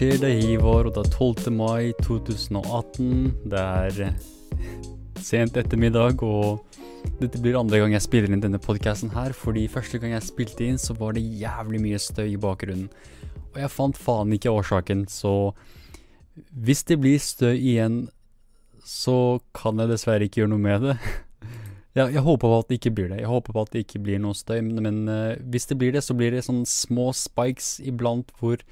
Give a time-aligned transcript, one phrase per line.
[0.00, 0.16] Skjer?
[0.16, 1.50] Det er Hivar, og det er 12.
[1.52, 3.34] mai 2018.
[3.52, 4.14] Det er
[5.20, 6.62] sent ettermiddag, og
[7.18, 10.64] dette blir andre gang jeg spiller inn denne podkasten her, fordi første gang jeg spilte
[10.64, 12.88] inn, så var det jævlig mye støy i bakgrunnen.
[13.50, 15.52] Og jeg fant faen ikke årsaken, så
[16.48, 18.06] hvis det blir støy igjen,
[18.80, 21.00] så kan jeg dessverre ikke gjøre noe med det.
[21.90, 23.16] Jeg, jeg håper på at det ikke blir det.
[23.18, 25.90] Jeg håper på at det ikke blir noe støy, men, men uh, hvis det blir
[25.90, 28.62] det, så blir det sånne små spikes iblant hvor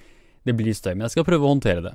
[0.48, 0.95] det blir støy.
[0.95, 1.95] Men jeg skal prøve å håndtere det.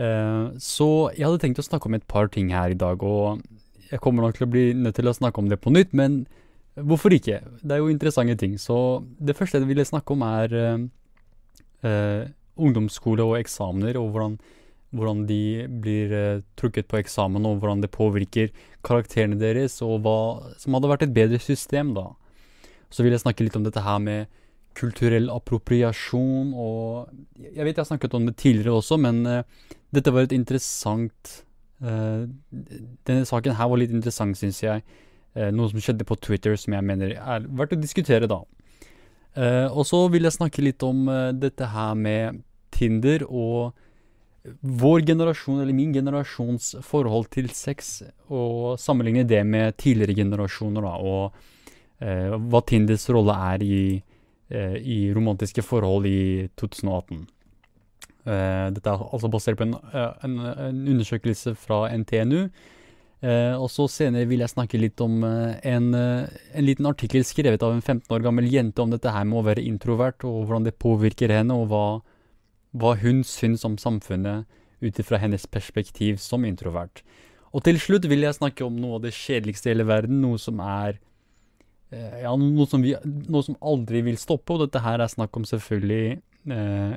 [0.00, 3.42] Uh, så jeg hadde tenkt å snakke om et par ting her i dag, og
[3.90, 6.22] jeg kommer nok til å bli nødt til å snakke om det på nytt, men
[6.78, 7.40] hvorfor ikke?
[7.60, 8.54] Det er jo interessante ting.
[8.62, 10.54] Så det første jeg ville snakke om, er
[11.84, 12.22] uh,
[12.60, 14.40] ungdomsskole og eksamener, og hvordan
[14.90, 18.50] hvordan de blir uh, trukket på eksamen, og hvordan det påvirker
[18.86, 20.16] karakterene deres, og hva
[20.58, 22.08] som hadde vært et bedre system, da.
[22.90, 24.26] Så vil jeg snakke litt om dette her med
[24.78, 29.42] kulturell appropriasjon, og Jeg vet jeg har snakket om det tidligere også, men uh,
[29.94, 31.44] dette var et interessant
[31.82, 32.26] uh,
[33.06, 34.82] Denne saken her var litt interessant, syns jeg.
[35.54, 38.40] noe som skjedde på Twitter som jeg mener er verdt å diskutere, da.
[39.70, 41.04] og så vil jeg snakke litt om
[41.38, 42.40] dette her med
[42.74, 43.70] Tinder og
[44.82, 50.96] vår generasjon, eller min generasjons forhold til sex, og sammenligne det med tidligere generasjoner, da,
[50.98, 53.82] og hva Tinders rolle er i,
[54.50, 57.24] i, romantiske forhold i 2018.
[58.26, 60.36] Eh, dette er altså basert på en, eh, en,
[60.68, 62.46] en undersøkelse fra NTNU.
[63.20, 67.62] Eh, og så senere vil jeg snakke litt om eh, en, en, liten artikkel skrevet
[67.62, 70.68] av en 15 år gammel jente om dette her med å være introvert, og hvordan
[70.68, 71.84] det påvirker henne, og hva
[72.70, 74.46] hva hun syns om samfunnet
[74.80, 77.02] ut ifra hennes perspektiv som introvert.
[77.50, 80.38] Og til slutt vil jeg snakke om noe av det kjedeligste i hele verden, noe
[80.38, 81.00] som er eh,
[81.90, 85.46] ja, noe som, vi, noe som, aldri vil stoppe, og dette her er snakk om
[85.48, 86.20] selvfølgelig
[86.54, 86.94] eh,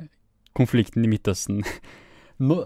[0.54, 1.64] konflikten i Midtøsten.
[2.46, 2.60] Nå,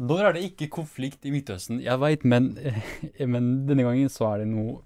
[0.00, 1.80] når er det ikke konflikt i Midtøsten?
[1.84, 4.78] Jeg veit, men, eh, men, denne gangen så er det noe,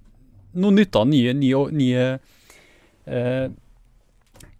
[0.55, 1.05] noe nytt, da.
[1.09, 2.07] Nye, nye, nye
[3.11, 3.49] eh,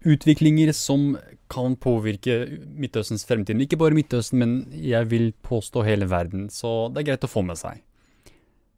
[0.05, 1.13] utviklinger som
[1.51, 2.39] kan påvirke
[2.75, 3.61] Midtøstens fremtid.
[3.63, 7.45] Ikke bare Midtøsten, men jeg vil påstå hele verden, så det er greit å få
[7.45, 7.83] med seg.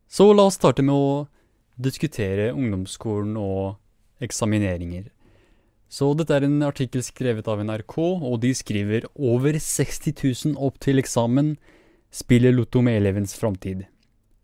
[0.07, 1.25] Så la oss starte med å
[1.77, 3.77] diskutere ungdomsskolen og
[4.23, 5.11] eksamineringer.
[5.87, 10.17] Så dette er en artikkel skrevet av NRK, og de skriver over 60
[10.51, 11.55] 000 opp til eksamen
[12.11, 13.85] spiller lotto med elevens framtid.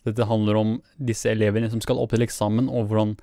[0.07, 3.15] Dette handler om disse elevene som skal opp til eksamen, og hvordan,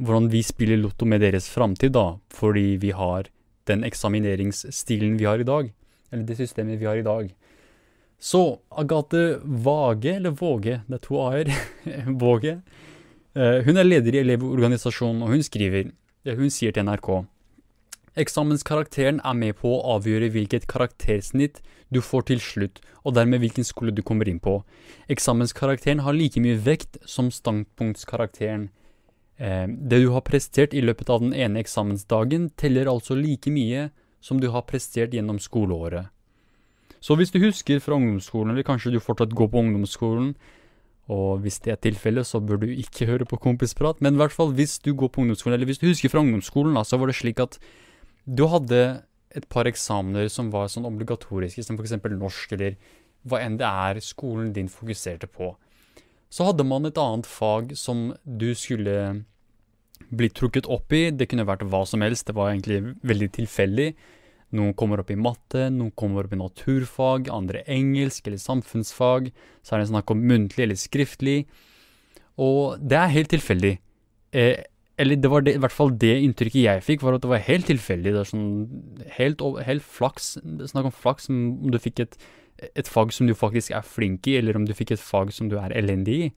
[0.00, 3.30] hvordan vi spiller lotto med deres framtid, da, fordi vi har
[3.68, 5.72] den eksamineringsstilen vi har i dag.
[6.12, 7.32] Eller det systemet vi har i dag.
[8.20, 11.50] Så Agathe Vage, eller Våge, det er to a-er,
[12.22, 12.58] Våge,
[13.34, 15.88] hun er leder i Elevorganisasjonen, og hun skriver,
[16.38, 17.08] hun sier til NRK
[18.14, 21.58] Eksamenskarakteren er med på å avgjøre hvilket karaktersnitt
[21.90, 24.60] du får til slutt, og dermed hvilken skole du kommer inn på.
[25.10, 28.68] Eksamenskarakteren har like mye vekt som standpunktskarakteren.
[29.36, 33.88] Eh, det du har prestert i løpet av den ene eksamensdagen, teller altså like mye
[34.22, 36.06] som du har prestert gjennom skoleåret.
[37.02, 40.36] Så hvis du husker fra ungdomsskolen, eller kanskje du fortsatt går på ungdomsskolen,
[41.12, 44.32] og hvis det er tilfellet, så bør du ikke høre på kompisprat, men i hvert
[44.32, 47.10] fall hvis du går på ungdomsskolen, eller hvis du husker fra ungdomsskolen, da, så var
[47.10, 47.58] det slik at
[48.24, 48.80] du hadde
[49.34, 51.98] et par eksamener som var sånn obligatoriske, som f.eks.
[52.14, 52.78] norsk, eller
[53.28, 55.52] hva enn det er skolen din fokuserte på.
[56.32, 59.24] Så hadde man et annet fag som du skulle
[60.10, 61.08] bli trukket opp i.
[61.14, 63.88] Det kunne vært hva som helst, det var egentlig veldig tilfeldig.
[64.54, 69.32] Noen kommer opp i matte, noen kommer opp i naturfag, andre engelsk eller samfunnsfag.
[69.64, 71.40] Så er det snakk om muntlig eller skriftlig.
[72.40, 73.74] Og det er helt tilfeldig.
[74.34, 74.62] Eh,
[74.98, 77.42] eller det var det, i hvert fall det inntrykket jeg fikk, var at det var
[77.48, 78.14] helt tilfeldig.
[78.14, 78.48] Det er sånn
[79.18, 80.36] helt, helt flaks.
[80.70, 82.18] Snakk om flaks, om du fikk et
[82.74, 85.48] et fag som du faktisk er flink i, eller om du fikk et fag som
[85.50, 86.28] du er elendig i.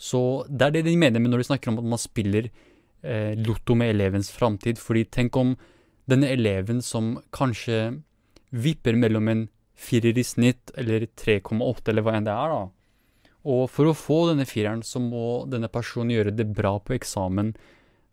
[0.00, 3.36] Så det er det de mener med når de snakker om at man spiller eh,
[3.36, 4.80] lotto med elevens framtid.
[4.80, 5.54] Fordi tenk om
[6.08, 8.00] denne eleven som kanskje
[8.50, 9.42] vipper mellom en
[9.80, 12.62] firer i snitt eller 3,8 eller hva enn det er, da.
[13.50, 17.54] Og for å få denne fireren, så må denne personen gjøre det bra på eksamen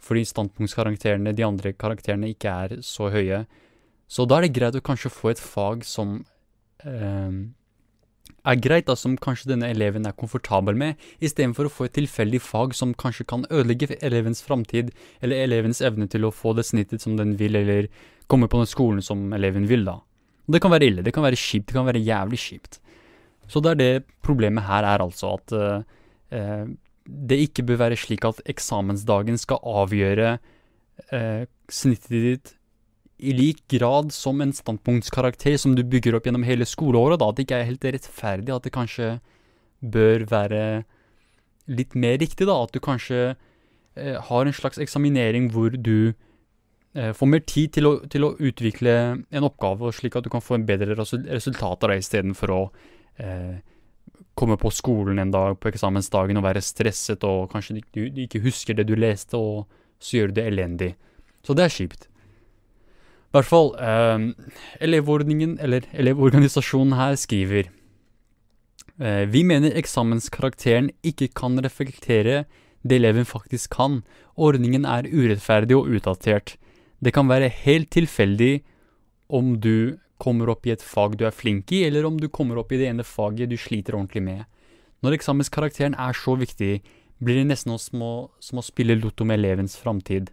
[0.03, 3.41] fordi standpunktskarakterene, de andre karakterene, ikke er så høye.
[4.07, 6.19] Så da er det greit å kanskje få et fag som
[6.85, 7.55] Ehm,
[8.47, 12.41] er greit, da, som kanskje denne eleven er komfortabel med, istedenfor å få et tilfeldig
[12.43, 17.03] fag som kanskje kan ødelegge elevens framtid, eller elevens evne til å få det snittet
[17.03, 17.89] som den vil, eller
[18.31, 19.99] komme på den skolen som eleven vil, da.
[20.47, 22.79] Det kan være ille, det kan være kjipt, det kan være jævlig kjipt.
[23.51, 26.67] Så det er det problemet her er, altså, at uh,
[27.07, 30.37] det ikke bør være slik at eksamensdagen skal avgjøre
[31.11, 32.56] uh, snittet ditt
[33.17, 37.37] i lik grad som en standpunktskarakter som du bygger opp gjennom hele skoleåret, da, at
[37.37, 39.09] det ikke er helt rettferdig, at det kanskje
[39.81, 40.61] bør være
[41.67, 46.13] litt mer riktig, da, at du kanskje eh, har en slags eksaminering hvor du
[46.93, 50.43] eh, får mer tid til å, til å, utvikle en oppgave, slik at du kan
[50.43, 52.59] få en bedre resultat av det, istedenfor å
[53.17, 53.57] eh,
[54.37, 58.43] komme på skolen en dag på eksamensdagen og være stresset, og kanskje du, du ikke
[58.45, 59.65] husker det du leste, og
[59.97, 60.91] så gjør du det elendig.
[61.41, 62.05] Så det er kjipt.
[63.27, 64.19] I hvert fall, eh,
[64.79, 67.67] elevordningen, eller Elevorganisasjonen her, skriver
[68.99, 72.45] eh, Vi mener eksamenskarakteren ikke kan reflektere
[72.87, 74.03] det eleven faktisk kan.
[74.37, 76.55] Ordningen er urettferdig og utdatert.
[77.03, 78.63] Det kan være helt tilfeldig
[79.29, 82.57] om du kommer opp i et fag du er flink i, eller om du kommer
[82.57, 84.45] opp i det ene faget du sliter ordentlig med.
[85.05, 86.81] Når eksamenskarakteren er så viktig,
[87.21, 90.31] blir det nesten som å, som å spille lotto med elevens framtid.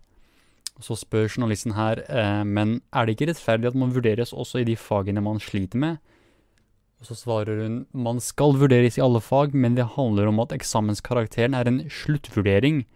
[0.83, 4.67] Så spør journalisten her, eh, men er det ikke rettferdig at man vurderes også i
[4.67, 6.01] de fagene man sliter med?
[6.99, 10.55] Og så svarer hun, man skal vurderes i alle fag, men det handler om at
[10.57, 12.87] eksamenskarakteren er en sluttvurdering.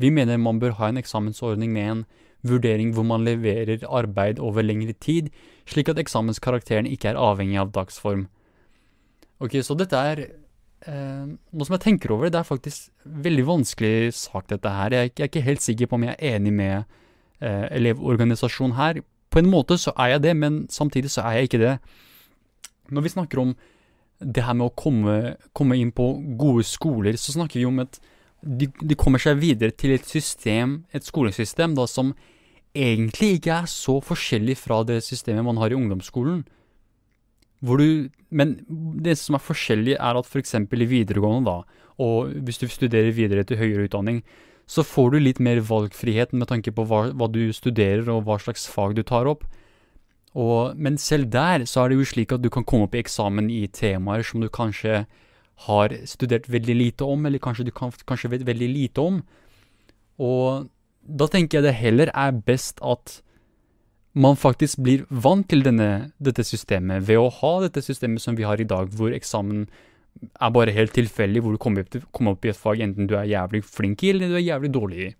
[0.00, 2.04] Vi mener man bør ha en eksamensordning med en
[2.42, 5.28] vurdering hvor man leverer arbeid over lengre tid,
[5.68, 8.26] slik at eksamenskarakteren ikke er avhengig av dagsform.
[9.40, 14.14] Ok, så dette er eh, Nå som jeg tenker over det, er faktisk veldig vanskelig
[14.16, 14.96] sak, dette her.
[14.96, 16.98] Jeg, jeg er ikke helt sikker på om jeg er enig med
[17.40, 19.02] eh, elevorganisasjon her.
[19.30, 21.74] På en måte så er jeg det, men samtidig så er jeg ikke det.
[22.90, 23.52] Når vi snakker om
[24.20, 25.16] det her med å komme,
[25.56, 28.00] komme inn på gode skoler, så snakker vi om at
[28.40, 32.14] de, de, kommer seg videre til et system, et skolesystem, da, som
[32.76, 36.42] egentlig ikke er så forskjellig fra det systemet man har i ungdomsskolen.
[37.60, 38.56] Hvor du, men
[39.04, 40.54] det som er forskjellig, er at f.eks.
[40.56, 44.22] i videregående, da, og hvis du studerer videre til høyere utdanning,
[44.70, 48.36] så får du litt mer valgfrihet med tanke på hva, hva du studerer og hva
[48.38, 49.42] slags fag du tar opp.
[50.38, 53.02] Og, men selv der så er det jo slik at du kan komme opp i
[53.02, 55.02] eksamen i temaer som du kanskje
[55.66, 59.18] har studert veldig lite om, eller kanskje du kan, kanskje vet veldig lite om.
[60.22, 60.70] Og
[61.02, 63.18] da tenker jeg det heller er best at
[64.14, 68.46] man faktisk blir vant til denne, dette systemet ved å ha dette systemet som vi
[68.46, 69.66] har i dag, hvor eksamen
[70.20, 73.16] er bare helt tilfeldig hvor du kommer opp, kommer opp, i et fag, enten du
[73.18, 75.10] er jævlig flink i, eller du er jævlig dårlig i.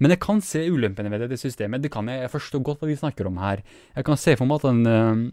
[0.00, 1.82] Men jeg kan se ulempene ved dette systemet.
[1.84, 3.60] Det kan jeg, jeg forstår godt hva de snakker om her.
[3.96, 5.24] Jeg kan se for meg at en, eh,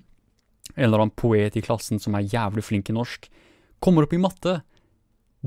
[0.75, 3.29] en eller annen poet i klassen som er jævlig flink i norsk,
[3.83, 4.57] kommer opp i matte.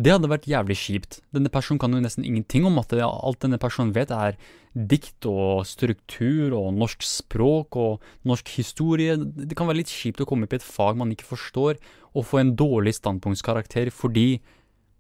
[0.01, 1.19] Det hadde vært jævlig kjipt.
[1.35, 2.97] Denne personen kan jo nesten ingenting om matte.
[3.03, 4.39] Alt denne personen vet, er
[4.73, 9.19] dikt og struktur og norsk språk og norsk historie.
[9.19, 11.81] Det kan være litt kjipt å komme opp i et fag man ikke forstår,
[12.15, 14.41] og få en dårlig standpunktskarakter fordi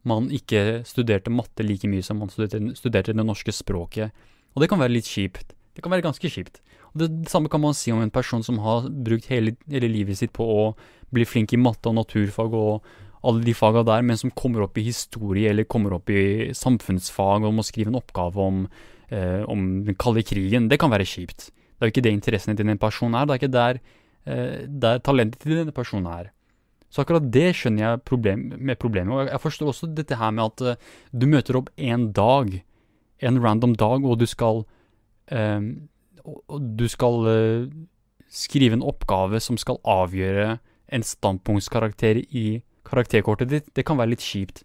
[0.09, 4.15] man ikke studerte matte like mye som man studerte, studerte det norske språket.
[4.55, 5.53] Og det kan være litt kjipt.
[5.77, 6.63] Det kan være ganske kjipt.
[6.93, 9.91] Og det, det samme kan man si om en person som har brukt hele, hele
[9.93, 10.65] livet sitt på å
[11.15, 12.89] bli flink i matte og naturfag og
[13.27, 17.45] alle de faga der, men som kommer opp i historie eller kommer opp i samfunnsfag
[17.45, 18.63] og må skrive en oppgave om,
[19.13, 20.71] eh, om den kalde krigen.
[20.71, 21.51] Det kan være kjipt.
[21.51, 23.27] Det er jo ikke det interessene til den personen er.
[23.27, 23.81] Det er ikke der,
[24.27, 26.33] eh, der talentet til denne personen er.
[26.91, 29.15] Så akkurat det skjønner jeg problem, med problemet.
[29.15, 32.57] Og jeg forstår også dette her med at uh, du møter opp en dag,
[33.23, 34.65] en random dag, og du skal
[35.31, 35.61] uh,
[36.51, 37.71] du skal uh,
[38.31, 40.59] skrive en oppgave som skal avgjøre
[40.91, 44.65] en standpunktskarakter i karakterkortet ditt, det kan være litt kjipt.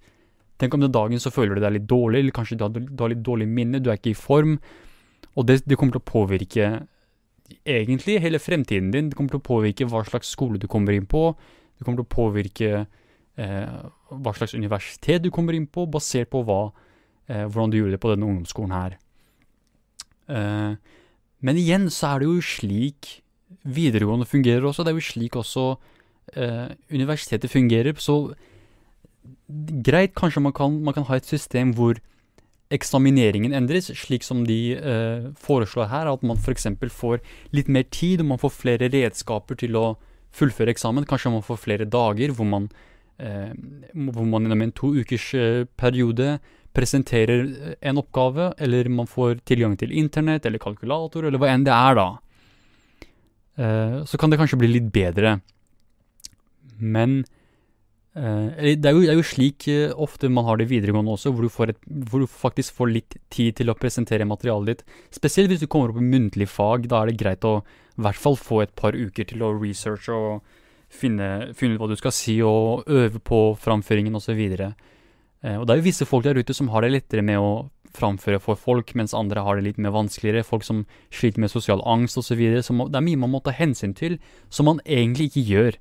[0.61, 3.03] Tenk om den dagen så føler du deg litt dårlig, eller kanskje du har, du
[3.03, 4.57] har litt dårlig minne, du er ikke i form.
[5.35, 6.69] Og det, det, kommer til å påvirke
[7.67, 9.09] egentlig hele fremtiden din.
[9.11, 11.27] Det kommer til å påvirke hva slags skole du kommer inn på.
[11.75, 13.77] Det kommer til å påvirke eh,
[14.09, 16.69] hva slags universitet du kommer inn på, basert på hva,
[17.27, 18.97] eh, hvordan du gjorde det på denne ungdomsskolen her.
[20.31, 20.95] Eh,
[21.45, 23.19] men igjen så er det jo slik
[23.65, 24.85] videregående fungerer også.
[24.85, 25.67] Det er jo slik også
[26.33, 27.93] eh, universitetet fungerer.
[28.01, 28.33] Så
[29.85, 31.99] greit, kanskje man kan, man kan, ha et system hvor
[32.73, 36.09] eksamineringen endres, slik som de eh, foreslår her.
[36.11, 36.67] At man f.eks.
[36.91, 37.21] får
[37.53, 39.87] litt mer tid, og man får flere redskaper til å
[40.35, 41.07] fullføre eksamen.
[41.09, 42.69] Kanskje man får flere dager hvor man,
[43.19, 43.51] eh,
[43.93, 46.37] hvor man gjennom en to ukers eh, periode
[46.75, 51.65] presenterer eh, en oppgave, eller man får tilgang til internett eller kalkulator, eller hva enn
[51.67, 52.07] det er, da.
[53.55, 55.39] Eh, så kan det kanskje bli litt bedre.
[56.79, 57.23] Men
[58.15, 61.43] det, er jo, det, er jo, slik uh, ofte man har det videregående også, hvor
[61.43, 64.99] du, et, hvor du, faktisk får litt tid til å presentere materialet ditt.
[65.17, 66.87] Spesielt hvis du kommer opp i muntlig fag.
[66.91, 67.59] Da er det greit å
[67.95, 70.57] i hvert fall få et par uker til å researche og
[70.91, 74.41] finne, finne ut hva du skal si, og øve på framføringen osv.
[74.59, 74.71] Uh,
[75.45, 77.67] Eh, og det er jo visse folk der ute som har det lettere med å
[77.95, 80.43] framføre for folk, mens andre har det litt mer vanskeligere.
[80.47, 82.41] Folk som sliter med sosial angst osv.
[82.59, 84.17] Så, så det er mye man må ta hensyn til,
[84.49, 85.77] som man egentlig ikke gjør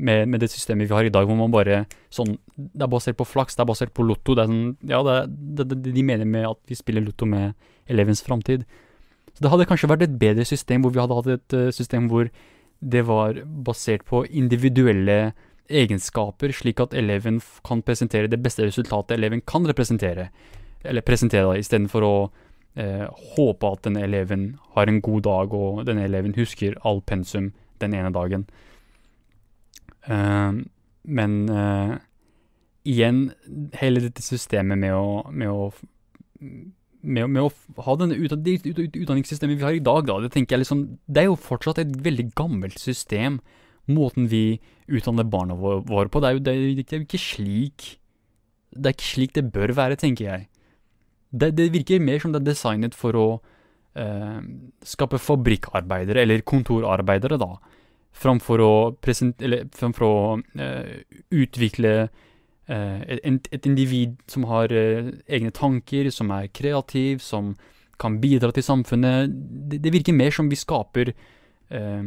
[0.00, 3.18] med, med, det systemet vi har i dag, hvor man bare sånn Det er basert
[3.18, 4.36] på flaks, det er basert på lotto.
[4.36, 5.16] Det er sånn, ja, det,
[5.58, 7.52] det, det, de mener med at vi spiller lotto med
[7.90, 8.64] elevens framtid.
[9.34, 12.08] Så det hadde kanskje vært et bedre system hvor vi hadde hatt et uh, system
[12.10, 12.30] hvor
[12.80, 15.32] det var basert på individuelle
[15.70, 20.30] egenskaper, slik at eleven kan presentere det beste resultatet eleven kan representere.
[20.82, 22.14] Eller presentere, da, istedenfor å
[22.74, 27.52] eh, håpe at denne eleven har en god dag, og denne eleven husker all pensum
[27.84, 28.46] den ene dagen.
[30.08, 30.60] Uh,
[31.04, 31.96] men uh,
[32.88, 33.30] igjen,
[33.80, 35.70] hele dette systemet med å, med å
[37.00, 40.60] med, med, å ha denne ut, det utdanningssystemet vi har i dag, da, det jeg
[40.62, 43.40] liksom Det er jo fortsatt et veldig gammelt system,
[43.90, 46.20] måten vi utdanner barna våre på.
[46.20, 46.54] Det er jo, det
[46.92, 47.86] er, ikke slik
[48.70, 50.48] Det er ikke slik det bør være, tenker jeg.
[51.30, 53.26] Det, det virker mer som det er designet for å
[53.98, 54.40] eh,
[54.86, 57.54] skape fabrikkarbeidere, eller kontorarbeidere, da,
[58.12, 60.16] framfor å, framfor å
[60.58, 67.54] eh, utvikle eh, et, individ som har eh, egne tanker, som er kreativ, som
[68.00, 69.30] kan bidra til samfunnet.
[69.72, 72.02] Det, virker mer som vi skaper eh,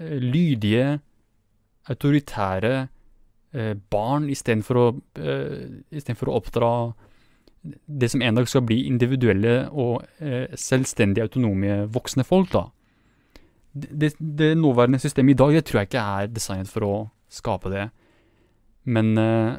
[0.00, 0.98] lydige,
[1.86, 2.74] autoritære
[3.54, 4.86] eh, barn istedenfor å,
[5.20, 6.72] eh, å oppdra
[7.86, 12.66] det som en dag skal bli individuelle og eh, selvstendige, autonome voksne folk, da.
[13.76, 16.94] Det, det, nåværende systemet i dag det tror jeg ikke er designet for å
[17.32, 17.88] skape det.
[18.88, 19.58] Men uh,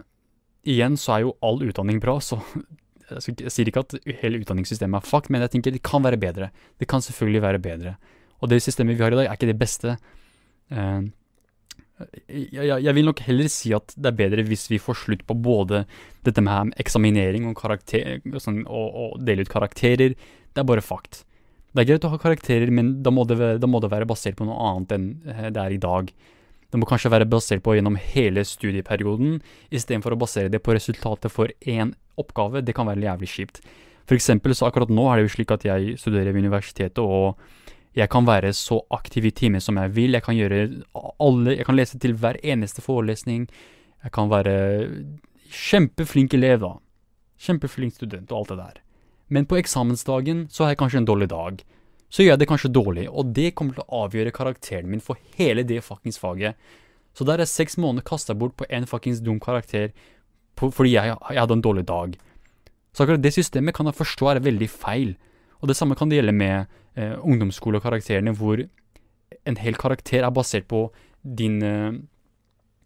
[0.67, 2.39] igjen så er jo all utdanning bra, så
[3.27, 6.50] jeg sier ikke at hele utdanningssystemet er fuck, men jeg tenker det kan være bedre.
[6.79, 7.95] Det kan selvfølgelig være bedre.
[8.41, 9.95] Og det systemet vi har i dag, er ikke det beste.
[10.71, 11.07] Eh,
[12.29, 15.38] jeg, jeg, vil nok heller si at det er bedre hvis vi får slutt på
[15.47, 15.86] både
[16.27, 20.13] dette med eksaminering og, karakter, og, sånn, og, og dele ut karakterer.
[20.13, 21.24] Det er bare fakt.
[21.77, 24.34] Det er greit å ha karakterer, men da må, det, da må det være basert
[24.39, 26.07] på noe annet enn eh, det er i dag.
[26.74, 29.36] Det må kanskje være basert på gjennom hele studieperioden,
[29.69, 32.63] istedenfor å basere det på resultatet for én oppgave.
[32.65, 33.62] Det kan være jævlig kjipt.
[34.10, 37.38] For eksempel så akkurat nå er det jo slik at jeg studerer ved universitetet, og
[37.98, 40.17] jeg kan være så aktiv i timen som jeg vil.
[40.17, 40.63] Jeg kan gjøre
[41.22, 43.46] alle Jeg kan lese til hver eneste forelesning.
[44.01, 44.57] Jeg kan være
[45.53, 46.74] kjempeflink elev, da.
[47.38, 48.84] Kjempeflink student og alt det der.
[49.27, 51.63] Men på eksamensdagen så har jeg kanskje en dårlig dag.
[52.07, 55.19] Så gjør jeg det kanskje dårlig, og det kommer til å avgjøre karakteren min for
[55.36, 56.55] hele det fuckings faget.
[57.17, 59.91] Så der er seks måneder kasta bort på en fuckings dum karakter
[60.55, 62.15] på, fordi jeg, jeg, hadde en dårlig dag.
[62.96, 65.15] Så akkurat det systemet kan jeg forstå er veldig feil.
[65.60, 68.63] Og det samme kan det gjelde med eh, ungdomsskolekarakterene, hvor
[69.48, 70.86] en hel karakter er basert på
[71.22, 71.74] dine,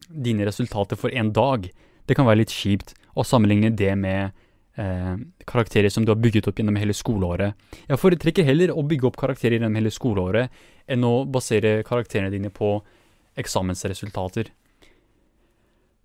[0.09, 1.69] dine resultater for en dag.
[2.09, 4.33] Det kan være litt kjipt å sammenligne det med
[4.77, 5.15] eh,
[5.47, 7.57] karakterer som du har bygget opp gjennom hele skoleåret.
[7.87, 12.51] Jeg foretrekker heller å bygge opp karakterer gjennom hele skoleåret enn å basere karakterene dine
[12.53, 12.77] på
[13.39, 14.51] eksamensresultater.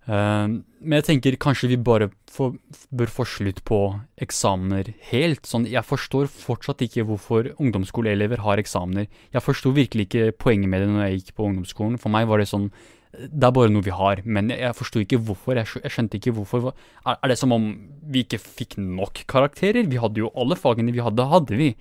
[0.07, 2.55] Eh, men jeg tenker kanskje vi bare for,
[2.95, 3.81] bør få slutt på
[4.23, 5.43] eksamener helt.
[5.49, 9.09] Sånn, jeg forstår fortsatt ikke hvorfor ungdomsskoleelever har eksamener.
[9.35, 11.99] Jeg forsto virkelig ikke poenget med det når jeg gikk på ungdomsskolen.
[12.01, 12.69] For meg var det sånn
[13.17, 14.21] Det er bare noe vi har.
[14.25, 15.57] Men jeg, jeg forsto ikke hvorfor.
[15.57, 16.71] Jeg, skjønte ikke hvorfor.
[17.05, 17.69] Er, det som om
[18.05, 19.87] vi ikke fikk nok karakterer?
[19.89, 21.71] Vi hadde jo alle fagene vi hadde, hadde vi.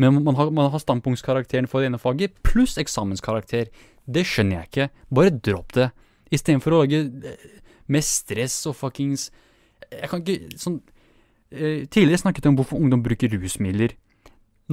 [0.00, 3.68] Men man har, man har standpunktskarakteren for det ene faget pluss eksamenskarakter.
[4.06, 4.88] Det skjønner jeg ikke.
[5.14, 5.90] Bare dropp det.
[6.32, 7.50] Istedenfor å lage eh,
[7.92, 9.26] med stress og fuckings
[9.90, 10.78] Jeg kan ikke sånn
[11.52, 13.92] eh, Tidligere snakket jeg om hvorfor ungdom bruker rusmidler.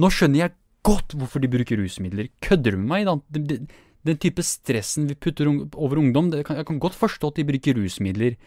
[0.00, 0.56] Nå skjønner jeg
[0.86, 2.30] godt hvorfor de bruker rusmidler.
[2.40, 3.24] Kødder du med meg?
[3.28, 3.68] det den,
[4.06, 7.76] den type stressen vi putter over ungdom, kan, jeg kan godt forstå at de bruker
[7.76, 8.38] rusmidler.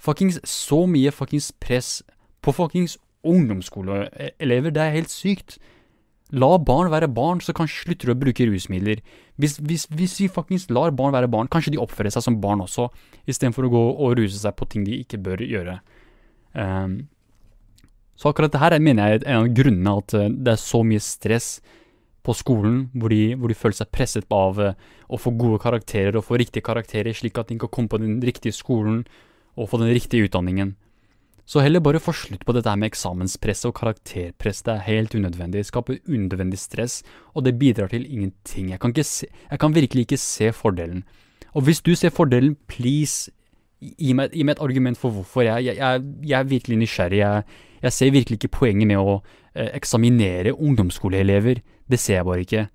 [0.00, 2.00] Fuckings så mye fuckings press
[2.42, 5.58] på fuckings ungdomsskoleelever, det er helt sykt.
[6.30, 9.02] La barn være barn, så kanskje slutter du å bruke rusmidler.
[9.40, 12.62] Hvis, hvis, hvis vi fuckings lar barn være barn, kanskje de oppfører seg som barn
[12.62, 12.88] også,
[13.30, 15.80] istedenfor å gå og ruse seg på ting de ikke bør gjøre.
[16.54, 17.02] Um,
[18.20, 20.82] så akkurat det her mener jeg er en av grunnene at eh, det er så
[20.84, 21.50] mye stress
[22.26, 24.76] på skolen, hvor de, hvor de føler seg presset av uh,
[25.08, 28.20] å få gode karakterer og få riktige karakterer, slik at de kan komme på den
[28.24, 29.04] riktige skolen
[29.56, 30.74] og få den riktige utdanningen.
[31.50, 34.62] Så heller bare få slutt på dette med eksamenspress og karakterpress.
[34.62, 35.58] Det er helt unødvendig.
[35.58, 37.00] Det skaper unødvendig stress,
[37.34, 38.70] og det bidrar til ingenting.
[38.70, 41.02] Jeg kan, se, jeg kan, virkelig ikke se fordelen.
[41.52, 43.32] Og hvis du ser fordelen, please,
[43.80, 45.42] gi meg, gi meg et argument for hvorfor.
[45.42, 47.18] Jeg, jeg, jeg er virkelig nysgjerrig.
[47.18, 51.64] Jeg, ser virkelig ikke poenget med å eh, eksaminere ungdomsskoleelever.
[51.90, 52.66] Det ser jeg bare ikke.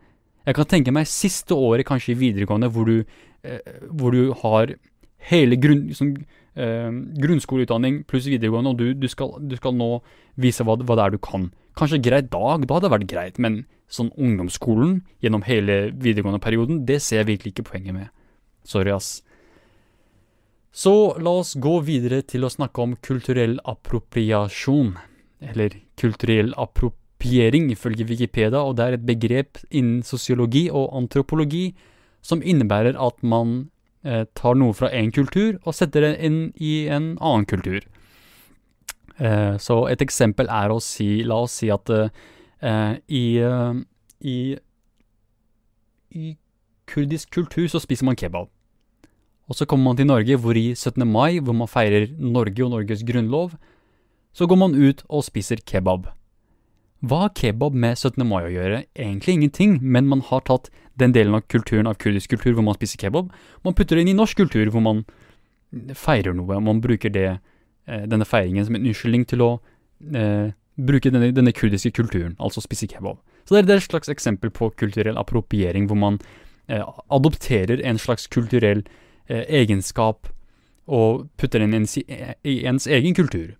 [0.45, 3.05] Jeg kan tenke meg siste året kanskje i videregående hvor du,
[3.43, 4.75] eh, hvor du har
[5.31, 6.11] hele grunn, liksom,
[6.55, 6.91] eh,
[7.23, 10.03] grunnskoleutdanning pluss videregående, og du, du, skal, du skal, nå
[10.41, 11.49] vise hva, hva, det er du kan.
[11.79, 16.83] Kanskje greit dag, da hadde det vært greit, men sånn ungdomsskolen gjennom hele videregående perioden,
[16.85, 18.13] det ser jeg virkelig ikke poenget med.
[18.65, 19.19] Sorry, ass.
[20.75, 24.95] Så la oss gå videre til å snakke om kulturell appropriasjon,
[25.45, 26.51] eller kulturell
[27.15, 31.75] appropriering ifølge Wikipedia, og det er et begrep innen sosiologi og antropologi
[32.21, 33.69] som innebærer at man
[34.03, 37.81] eh, tar noe fra én kultur og setter det inn i en annen kultur.
[39.19, 42.09] Eh, så et eksempel er å si La oss si at eh,
[43.07, 43.73] i, eh,
[44.21, 44.57] i,
[46.11, 46.35] i
[46.85, 48.49] kurdisk kultur så spiser man kebab.
[49.47, 51.05] Og så kommer man til Norge, hvor i 17.
[51.05, 53.53] mai, hvor man feirer Norge og Norges grunnlov,
[54.33, 56.09] så går man ut og spiser kebab.
[57.05, 58.23] Hva har kebab med 17.
[58.25, 58.79] mai å gjøre?
[58.97, 62.77] Egentlig ingenting, men man har tatt den delen av kulturen av kurdisk kultur hvor man
[62.77, 63.29] spiser kebab,
[63.65, 65.03] man putter det inn i norsk kultur hvor man
[65.93, 66.57] feirer noe.
[66.63, 67.27] Man bruker det,
[67.85, 69.51] eh, denne feiringen som en unnskyldning til å
[70.15, 73.19] eh, bruke denne, denne, kurdiske kulturen, altså spise kebab.
[73.45, 76.21] Så det er, et slags eksempel på kulturell appropriering, hvor man
[76.67, 76.81] eh,
[77.13, 78.85] adopterer en slags kulturell
[79.27, 80.31] eh, egenskap
[80.85, 81.85] og putter den inn
[82.45, 83.53] i ens egen kultur.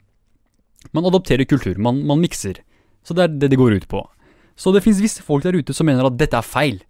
[0.93, 2.61] Man adopterer kultur, man, man mikser.
[3.05, 4.01] Så det er det det går ut på.
[4.55, 6.81] Så det fins visse folk der ute som mener at dette er feil.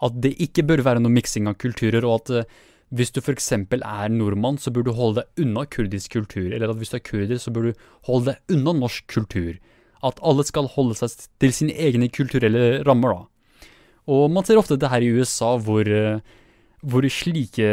[0.00, 2.60] At det ikke bør være noe miksing av kulturer, og at uh,
[2.96, 3.52] hvis du f.eks.
[3.52, 6.48] er nordmann, så bør du holde deg unna kurdisk kultur.
[6.48, 9.60] Eller at hvis du er kurder, så bør du holde deg unna norsk kultur.
[10.02, 13.68] At alle skal holde seg til sine egne kulturelle rammer, da.
[14.10, 16.24] Og man ser ofte det her i USA, hvor, uh,
[16.80, 17.70] hvor slike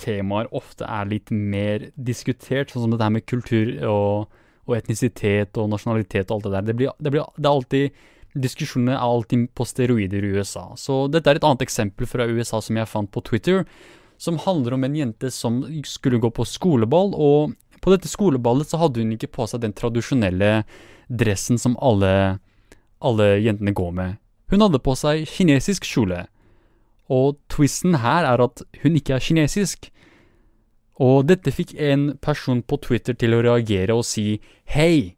[0.00, 5.58] temaer ofte er litt mer diskutert, sånn som det her med kultur og og etnisitet
[5.58, 6.66] og nasjonalitet og alt det der.
[6.68, 8.06] Det, blir, det, blir, det er alltid
[8.38, 10.66] Diskusjonene er alltid på steroider i USA.
[10.76, 13.64] Så dette er et annet eksempel fra USA som jeg fant på Twitter,
[14.20, 18.78] som handler om en jente som skulle gå på skoleball, og på dette skoleballet så
[18.82, 20.52] hadde hun ikke på seg den tradisjonelle
[21.08, 22.38] dressen som alle,
[23.00, 24.18] alle jentene går med.
[24.52, 26.26] Hun hadde på seg kinesisk kjole.
[27.08, 29.88] Og twisten her er at hun ikke er kinesisk.
[30.98, 35.14] Og dette fikk en person på Twitter til å reagere og si Hey,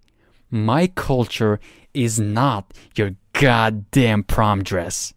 [0.50, 1.58] my culture
[1.94, 2.66] is not
[2.98, 5.14] your goddamn prom dress.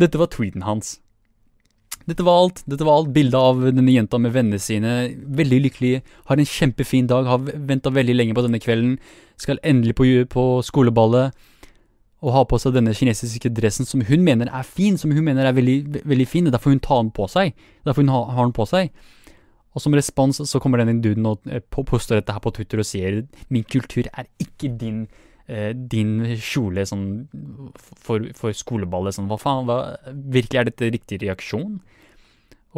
[0.00, 0.98] Dette var tweeten hans.
[2.08, 2.62] Dette var alt.
[2.66, 4.94] Dette var alt bildet av denne jenta med vennene sine.
[5.36, 8.96] Veldig lykkelig, har en kjempefin dag, har venta veldig lenge på denne kvelden.
[9.40, 11.36] Skal endelig på, på skoleballet
[12.20, 15.46] og ha på seg denne kinesiske dressen som hun mener er fin, som hun mener
[15.46, 16.50] er veldig, veldig fin.
[16.52, 17.54] Derfor hun tar den på seg.
[17.86, 18.90] Derfor hun har, har den på seg.
[19.70, 22.88] Og som respons så kommer denne duden og påstår poster dette her på Twitter og
[22.88, 23.20] sier
[23.54, 25.04] min kultur er ikke din,
[25.46, 27.06] eh, din kjole sånn
[27.78, 29.14] for, for skoleballet.
[29.14, 31.78] Sånn, hva faen, hva, virkelig er dette riktig reaksjon?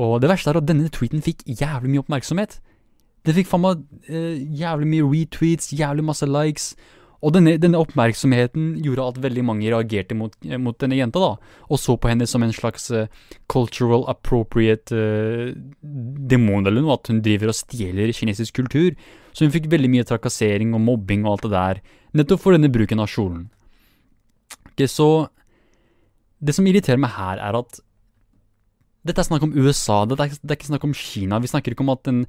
[0.00, 2.58] Og det verste er at denne tweeten fikk jævlig mye oppmerksomhet.
[3.24, 6.72] Det fikk faen meg eh, jævlig mye retweets, jævlig masse likes.
[7.22, 11.58] Og denne, denne, oppmerksomheten gjorde at veldig mange reagerte mot, eh, mot, denne jenta, da,
[11.70, 13.06] og så på henne som en slags uh,
[13.52, 15.52] cultural appropriate uh,
[16.32, 18.96] demon, eller noe, at hun driver og stjeler kinesisk kultur.
[19.30, 21.82] Så hun fikk veldig mye trakassering og mobbing og alt det der,
[22.18, 23.46] nettopp for denne bruken av kjolen.
[24.72, 25.28] Okay, så
[26.42, 27.78] det som irriterer meg her, er at
[29.06, 31.38] dette er snakk om USA, det er, det er ikke snakk om Kina.
[31.42, 32.20] Vi snakker ikke om at en,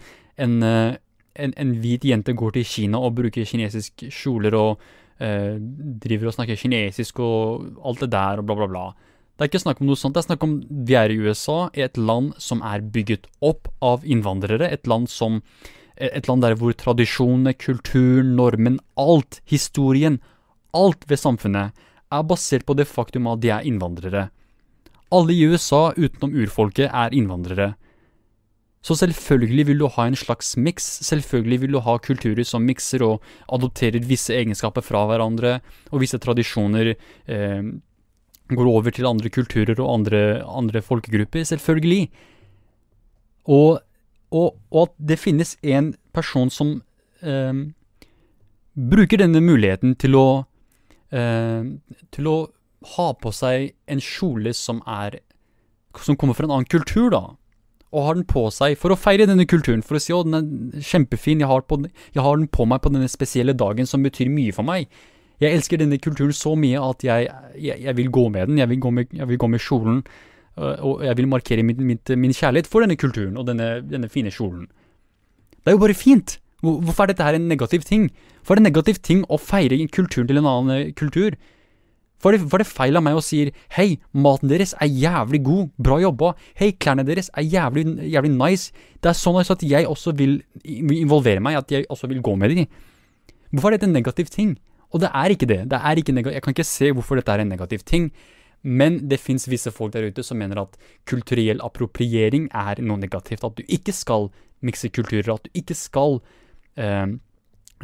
[0.42, 1.02] en uh,
[1.36, 4.84] en, en, hvit jente går til Kina og bruker kinesiske kjoler og
[5.20, 5.58] eh,
[6.04, 8.86] driver og snakker kinesisk og alt det der og bla, bla, bla.
[9.34, 10.14] Det er ikke snakk om noe sånt.
[10.14, 13.72] Det er snakk om vi er i USA, i et land som er bygget opp
[13.82, 14.70] av innvandrere.
[14.70, 15.42] Et land som
[15.98, 20.20] et land der hvor tradisjonene, kulturen, normen, alt, historien,
[20.74, 24.28] alt ved samfunnet er basert på det faktum at de er innvandrere.
[25.14, 27.74] Alle i USA utenom urfolket er innvandrere.
[28.84, 33.06] Så selvfølgelig vil du ha en slags miks, selvfølgelig vil du ha kulturer som mikser
[33.06, 37.70] og adopterer visse egenskaper fra hverandre, og visse tradisjoner eh,
[38.52, 42.10] går over til andre kulturer og andre, andre folkegrupper, selvfølgelig.
[43.48, 43.80] Og,
[44.32, 46.74] og, og, at det finnes en person som
[47.24, 47.54] eh,
[48.76, 50.28] bruker denne muligheten til å
[51.16, 51.72] eh,
[52.12, 52.36] til å
[52.98, 55.22] ha på seg en kjole som er
[56.04, 57.24] som kommer fra en annen kultur, da
[57.94, 59.84] og har den på seg for å feire denne kulturen.
[59.86, 60.38] For å si at den
[60.74, 64.06] er kjempefin, jeg har, på, jeg har, den på meg på denne spesielle dagen som
[64.06, 64.90] betyr mye for meg.
[65.42, 67.30] Jeg elsker denne kulturen så mye at jeg,
[67.62, 68.62] jeg, jeg vil gå med den.
[68.62, 70.04] Jeg vil gå med, vil med kjolen.
[70.58, 74.10] Øh, og jeg vil markere min, min, min, kjærlighet for denne kulturen og denne, denne
[74.10, 74.68] fine kjolen.
[75.62, 76.38] Det er jo bare fint.
[76.64, 78.10] Hvorfor er dette her en negativ ting?
[78.44, 81.36] For det er en negativ ting å feire kulturen til en annen kultur.
[82.24, 83.42] Var det, var det feil av meg å si
[83.76, 87.84] hei, maten deres er jævlig god, bra jobba, hei, klærne deres er jævlig,
[88.14, 92.08] jævlig nice, det er så nice at jeg også vil involvere meg, at jeg også
[92.12, 92.68] vil gå med de.
[93.52, 94.56] Hvorfor er dette en negativ ting?
[94.94, 95.60] Og det er ikke det.
[95.72, 96.38] det er ikke negativ.
[96.38, 98.12] Jeg kan ikke se hvorfor dette er en negativ ting.
[98.64, 100.78] Men det fins visse folk der ute som mener at
[101.10, 103.44] kulturell appropriering er noe negativt.
[103.44, 104.30] At du ikke skal
[104.64, 106.22] mikse kulturer, at du ikke skal
[106.80, 107.18] eh,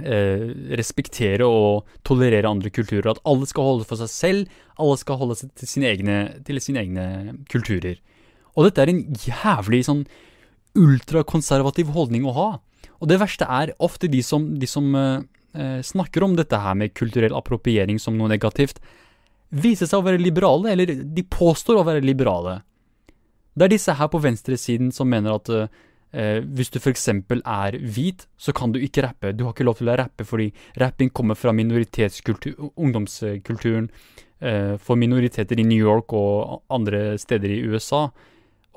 [0.04, 0.46] eh,
[0.80, 3.12] respektere og tolerere andre kulturer.
[3.12, 6.62] At alle skal holde for seg selv, alle skal holde seg til sine egne, til
[6.64, 7.06] sine egne
[7.52, 8.00] kulturer.
[8.56, 10.06] Og dette er en jævlig sånn
[10.80, 12.50] ultrakonservativ holdning å ha.
[13.00, 15.20] Og det verste er ofte de som, de som eh,
[15.56, 18.82] eh snakker om dette her med kulturell appropriering som noe negativt,
[19.50, 22.60] viser seg å være liberale, eller de påstår å være liberale.
[23.58, 25.66] Det er disse her på venstresiden som mener at uh,
[26.12, 27.08] Eh, hvis du f.eks.
[27.08, 29.34] er hvit, så kan du ikke rappe.
[29.38, 30.50] Du har ikke lov til å rappe fordi
[30.82, 33.90] rapping kommer fra minoritetskultur, ungdomskulturen
[34.42, 38.08] eh, for minoriteter i New York og andre steder i USA.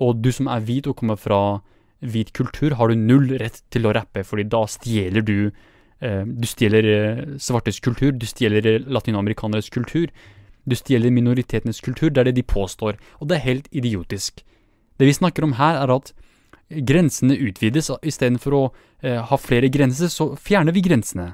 [0.03, 1.61] Og du som er hvit og kommer fra
[2.03, 5.37] hvit kultur, har du null rett til å rappe, fordi da stjeler du
[6.03, 10.11] eh, Du stjeler eh, svartes kultur, du stjeler eh, latinamerikaneres kultur.
[10.67, 14.45] Du stjeler minoritetenes kultur, det er det de påstår, og det er helt idiotisk.
[14.99, 16.13] Det vi snakker om her, er at
[16.89, 17.91] grensene utvides.
[18.03, 18.63] Istedenfor å
[19.03, 21.33] eh, ha flere grenser, så fjerner vi grensene.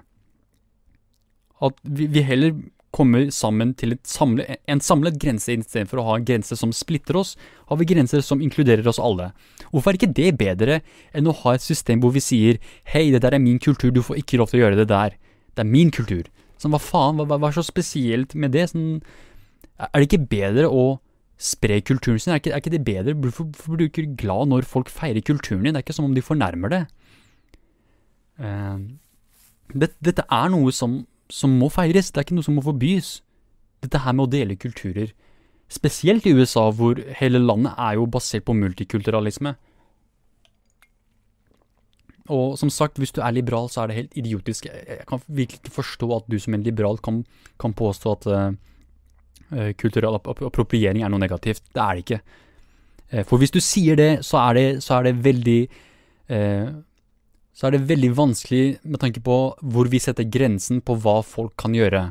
[1.64, 2.56] At vi, vi heller
[2.94, 7.34] kommer sammen til samlet, en samlet grense istedenfor å ha en grense som splitter oss,
[7.68, 9.30] har vi grenser som inkluderer oss alle.
[9.70, 10.80] Hvorfor er ikke det bedre
[11.12, 12.60] enn å ha et system hvor vi sier
[12.94, 15.18] hei, det der er min kultur, du får ikke lov til å gjøre det der.
[15.52, 16.24] Det er min kultur.
[16.58, 18.70] Sånn, hva faen, hva, hva er så spesielt med det?
[18.72, 19.02] Sånn,
[19.78, 20.86] er det ikke bedre å
[21.38, 22.32] spre kulturen sin.
[22.32, 23.14] Er ikke, er ikke det bedre?
[23.14, 25.74] Hvorfor, blir du ikke glad når folk feirer kulturen din?
[25.74, 26.82] Det er ikke som om de fornærmer det.
[28.38, 28.82] Uh,
[29.74, 33.18] det dette er noe som, som, må feires, det er ikke noe som må forbys.
[33.84, 35.14] Dette her med å dele kulturer.
[35.70, 39.54] Spesielt i USA, hvor hele landet er jo basert på multikulturalisme.
[42.28, 44.66] Og som sagt, hvis du er liberal, så er det helt idiotisk.
[44.66, 47.22] Jeg kan virkelig ikke forstå at du som en liberal kan,
[47.60, 48.56] kan påstå at uh,
[49.80, 51.62] kulturell appropriering er noe negativt.
[51.72, 52.20] Det er det ikke.
[53.12, 55.68] Eh, for hvis du sier det, så er det, så er det veldig
[56.28, 56.68] eh,
[57.58, 61.56] så er det veldig vanskelig med tanke på hvor vi setter grensen på hva folk
[61.58, 62.10] kan gjøre.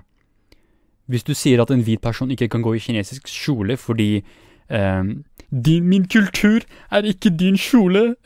[1.07, 4.23] Hvis du sier at en hvit person ikke kan gå i kinesisk kjole fordi
[4.69, 5.03] eh,
[5.49, 6.59] din, 'Min kultur
[6.91, 8.15] er ikke din kjole'.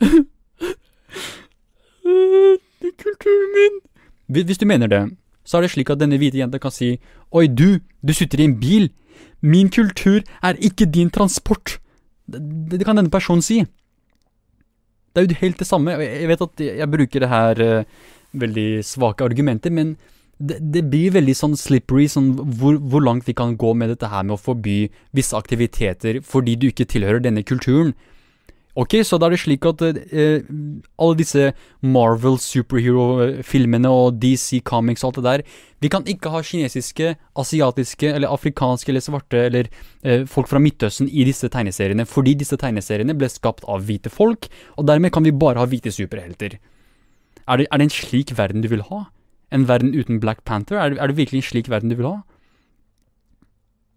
[2.82, 3.80] er kulturen min.
[4.26, 6.98] Hvis du mener det, så er det slik at denne hvite jenta kan si
[7.30, 8.90] 'Oi, du, du sitter i en bil'.
[9.42, 11.78] Min kultur er ikke din transport.
[12.30, 12.40] Det,
[12.72, 13.62] det kan denne personen si.
[15.12, 15.98] Det er jo helt det samme.
[16.00, 19.96] Jeg vet at jeg bruker det her uh, veldig svake argumenter, men
[20.42, 24.08] det, det, blir veldig sånn slippery, sånn hvor, hvor, langt vi kan gå med dette
[24.10, 27.92] her med å forby visse aktiviteter fordi du ikke tilhører denne kulturen.
[28.72, 30.46] Ok, så da er det slik at eh,
[30.96, 31.50] alle disse
[31.84, 35.42] Marvel superhero-filmene og DC Comics og alt det der
[35.84, 39.68] Vi kan ikke ha kinesiske, asiatiske eller afrikanske eller svarte eller
[40.02, 44.48] eh, folk fra Midtøsten i disse tegneseriene, fordi disse tegneseriene ble skapt av hvite folk,
[44.78, 46.56] og dermed kan vi bare ha hvite superhelter.
[47.44, 49.04] Er det, er det en slik verden du vil ha?
[49.52, 50.78] En verden uten Black Panther?
[50.80, 52.20] Er det, er det virkelig en slik verden du vil ha?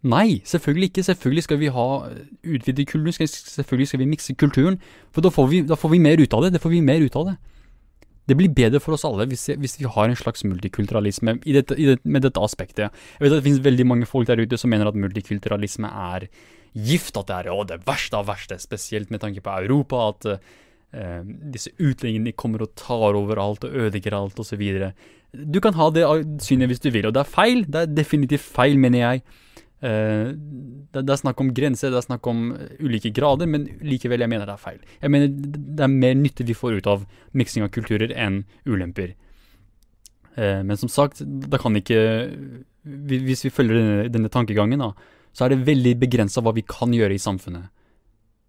[0.06, 1.04] Nei, selvfølgelig ikke.
[1.08, 1.88] Selvfølgelig skal vi ha
[2.46, 3.28] utvide kulturen.
[3.32, 4.80] Selvfølgelig skal vi mikse kulturen.
[5.16, 6.54] For da får, vi, da får, vi, mer ut av det.
[6.54, 7.36] Det får vi mer ut av det.
[8.26, 11.78] Det blir bedre for oss alle hvis, hvis vi har en slags multikulturalisme i dette,
[11.78, 12.90] i det, med dette aspektet.
[12.90, 16.28] Jeg vet at det finnes veldig mange folk der ute som mener at multikulturalisme er
[16.74, 17.18] gift.
[17.18, 18.60] At det er å, det verste av verste.
[18.62, 20.04] Spesielt med tanke på Europa.
[20.12, 24.62] At uh, disse utlendingene kommer og tar over alt og ødelegger alt osv.
[25.34, 26.06] Du kan ha det
[26.46, 27.66] synet hvis du vil, og det er feil.
[27.66, 29.26] Det er definitivt feil, mener jeg.
[29.84, 30.32] Uh,
[30.96, 32.48] det, er snakk om grenser, det er snakk om
[32.80, 34.80] ulike grader, men likevel, jeg mener det er feil.
[35.02, 37.04] Jeg mener det er mer nytte vi får ut av
[37.36, 39.14] miksing av kulturer enn ulemper.
[40.38, 42.00] Uh, men som sagt, da kan ikke
[42.84, 44.92] Hvis vi følger denne, denne tankegangen, da,
[45.34, 47.72] så er det veldig begrensa hva vi kan gjøre i samfunnet.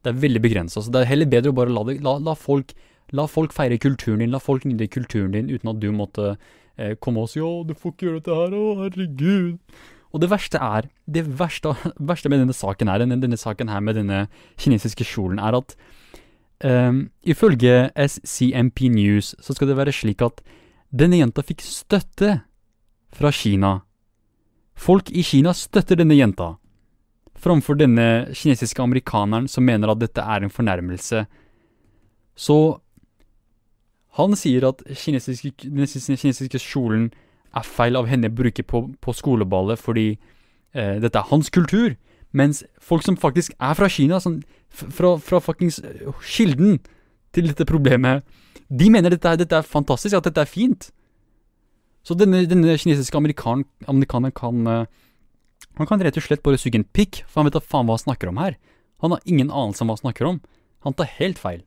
[0.05, 0.83] Det er veldig begrensa.
[0.83, 2.75] Så det er heller bedre å bare la, det, la, la, folk,
[3.17, 6.37] la folk feire kulturen din, la folk nyte kulturen din uten at du måtte
[6.77, 8.55] eh, komme og si 'Å, du får ikke gjøre dette her.
[8.55, 9.59] Å, herregud'.
[10.15, 11.75] Og det verste er, det verste,
[12.11, 14.27] verste med denne saken her, denne, saken her med denne
[14.61, 15.75] kinesiske kjolen, er at
[16.65, 20.41] um, ifølge SCMP News så skal det være slik at
[20.97, 22.39] denne jenta fikk støtte
[23.17, 23.81] fra Kina.
[24.77, 26.55] Folk i Kina støtter denne jenta,
[27.37, 31.27] framfor denne kinesiske amerikaneren som mener at dette er en fornærmelse.
[32.37, 32.59] Så
[34.17, 37.11] han sier at kinesiske, den kinesiske kjolen
[37.57, 41.97] er feil av henne å bruke på, på skoleballet fordi eh, dette er hans kultur.
[42.37, 46.81] Mens folk som faktisk er fra Kina, sånn, fra, fra fuckings eh, kilden
[47.37, 48.27] til dette problemet,
[48.69, 50.91] de mener dette, dette er fantastisk, at dette er fint.
[52.07, 54.87] Så denne, denne kinesiske amerikan, amerikaneren kan eh,
[55.77, 57.99] Han kan rett og slett bare suge en pikk, for han vet da faen hva
[57.99, 58.55] han snakker om her.
[59.05, 60.39] Han har ingen anelse om hva han snakker om.
[60.89, 61.61] Han tar helt feil.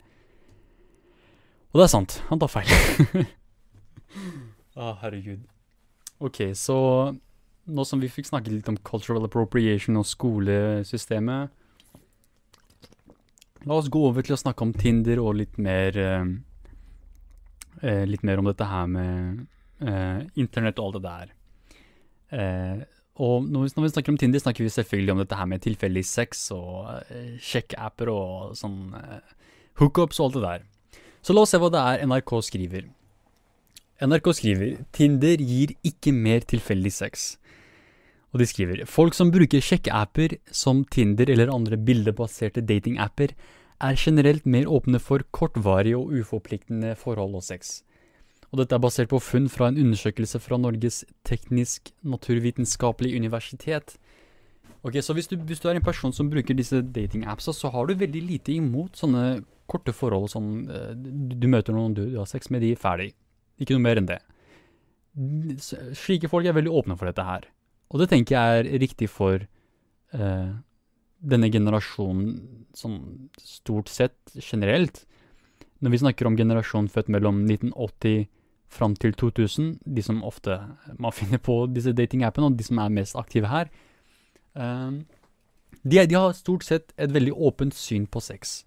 [1.69, 2.71] Og det er sant, han tar feil.
[4.79, 5.43] Å, herregud.
[6.19, 6.77] Ok, så
[7.69, 11.55] nå som vi fikk snakket litt om cultural appropriation og skolesystemet
[13.67, 16.29] La oss gå over til å snakke om Tinder og litt mer eh,
[17.83, 19.41] eh, Litt mer om dette her med
[19.83, 21.33] eh, internett og alt det der.
[22.39, 22.85] Eh,
[23.19, 25.63] og når vi, når vi snakker om Tinder, snakker vi selvfølgelig om dette her med
[25.65, 29.35] tilfeldig sex og eh, sjekkeapper og sånn eh,
[29.81, 30.63] hookups og alt det der.
[31.19, 32.87] Så la oss se hva det er NRK skriver.
[33.99, 37.33] NRK skriver Tinder gir ikke mer tilfeldig sex.
[38.31, 43.33] Og de skriver folk som bruker sjekkeapper som Tinder eller andre bildebaserte datingapper,
[43.79, 47.81] er generelt mer åpne for kortvarige og uforpliktende forhold og sex.
[48.51, 53.97] Og dette er basert på funn fra en undersøkelse fra Norges teknisk-naturvitenskapelige universitet.
[54.83, 57.85] Ok, Så hvis du, hvis du er en person som bruker disse datingappsa, så har
[57.85, 60.29] du veldig lite imot sånne korte forhold.
[60.31, 63.13] Sånn, eh, du, du møter noen du, du har sex med, de er ferdig.
[63.59, 64.19] Ikke noe mer enn det.
[65.97, 67.47] Slike folk er veldig åpne for dette her.
[67.89, 70.49] Og det tenker jeg er riktig for eh,
[71.19, 72.99] denne generasjonen sånn
[73.41, 75.03] stort sett generelt.
[75.83, 78.27] Når vi snakker om generasjonen født mellom 1980
[78.69, 80.59] fram til 2000, de som ofte
[81.01, 83.71] man finner på disse datingappene, og de som er mest aktive her,
[84.55, 84.99] eh,
[85.79, 88.61] de, de har stort sett et veldig åpent syn på sex.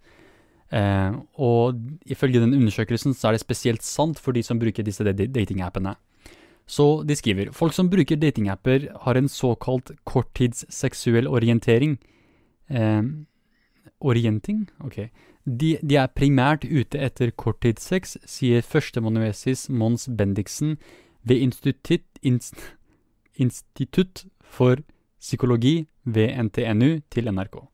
[0.73, 1.77] Eh, og
[2.09, 5.95] ifølge den undersøkelsen så er det spesielt sant for de som bruker disse datingappene.
[6.67, 11.99] Så de skriver folk som bruker datingapper har en såkalt korttidsseksuell orientering.
[12.71, 13.03] Eh,
[14.01, 14.69] orienting?
[14.81, 15.11] Ok.
[15.45, 20.77] De, de er primært ute etter korttidssex, sier førsteamanuensis Mons Bendiksen
[21.27, 22.55] ved Institutt, Inst,
[23.35, 24.79] Institutt for
[25.21, 27.72] psykologi ved NTNU til NRK.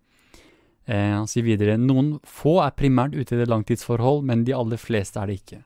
[0.89, 5.21] Eh, han sier videre noen få er primært ute etter langtidsforhold, men de aller fleste
[5.21, 5.61] er det ikke.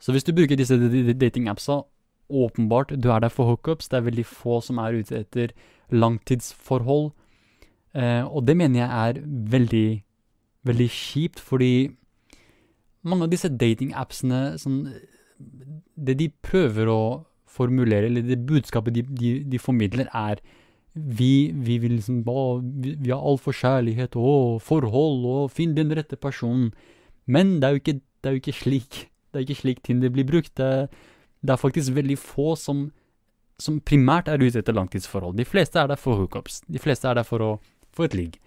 [0.00, 1.82] Så hvis du bruker disse datingappsa,
[2.26, 3.88] åpenbart du er der for hookups.
[3.88, 5.52] Det er veldig få som er ute etter
[5.92, 7.12] langtidsforhold.
[7.94, 9.20] Eh, og det mener jeg er
[9.56, 9.88] veldig,
[10.68, 11.90] veldig kjipt, fordi
[13.06, 14.82] mange av disse datingappsene sånn,
[15.96, 20.40] Det de prøver å formulere, eller det budskapet de, de, de formidler, er
[20.96, 25.74] vi, vi vil liksom å, vi, vi har all for kjærlighet og forhold og finn
[25.76, 26.70] den rette personen.
[27.28, 29.00] Men det er jo ikke, det er jo ikke slik.
[29.30, 30.54] Det er ikke slik Tinder blir brukt.
[30.56, 30.88] Det,
[31.44, 32.86] det er faktisk veldig få som,
[33.60, 35.36] som primært er ute etter langtidsforhold.
[35.36, 36.62] De fleste er der for hookups.
[36.70, 37.52] De fleste er der for å
[37.96, 38.40] få et ligg.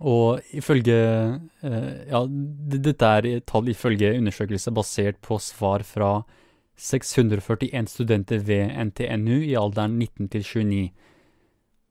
[0.00, 6.22] Og ifølge eh, Ja, dette er tall ifølge undersøkelse basert på svar fra
[6.80, 11.09] 641 studenter ved NTNU i alderen 19 til 29.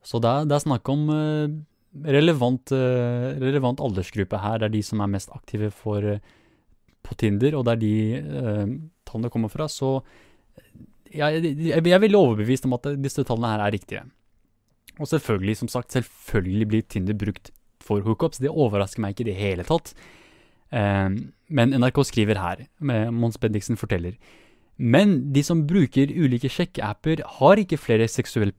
[0.06, 1.58] Så det er, det er snakk om eh,
[2.16, 4.60] relevant, eh, relevant aldersgruppe her.
[4.62, 6.22] Det er de som er mest aktive for, eh,
[7.04, 8.74] på Tinder, og det er de eh,
[9.10, 9.68] tallene kommer fra.
[9.72, 9.98] Så
[11.10, 14.04] jeg, jeg, jeg er veldig overbevist om at disse tallene her er riktige.
[15.00, 17.52] Og selvfølgelig, som sagt, selvfølgelig blir Tinder brukt
[17.84, 18.42] for hookups.
[18.44, 19.94] Det overrasker meg ikke i det hele tatt.
[20.76, 21.10] Eh,
[21.50, 22.68] men NRK skriver her,
[23.12, 24.16] Mons Bendiksen forteller,
[24.80, 28.54] men de som bruker ulike sjekkeapper, har ikke flere seksuelle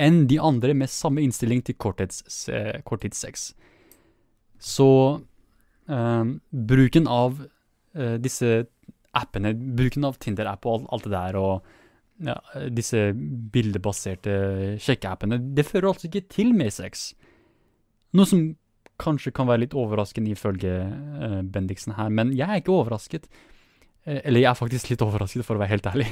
[0.00, 3.52] enn de andre med samme innstilling til korttids, eh, korttidssex.
[4.58, 5.20] Så
[5.88, 7.44] eh, bruken av
[7.94, 8.66] eh, disse
[9.12, 11.62] appene, bruken av Tinder-app og alt, alt det der, og
[12.24, 12.38] ja,
[12.72, 13.12] disse
[13.52, 17.12] bildebaserte sjekkeappene, det fører altså ikke til mer sex.
[18.16, 18.48] Noe som
[18.98, 23.28] kanskje kan være litt overraskende ifølge eh, Bendiksen her, men jeg er ikke overrasket.
[24.08, 26.10] Eh, eller jeg er faktisk litt overrasket, for å være helt ærlig.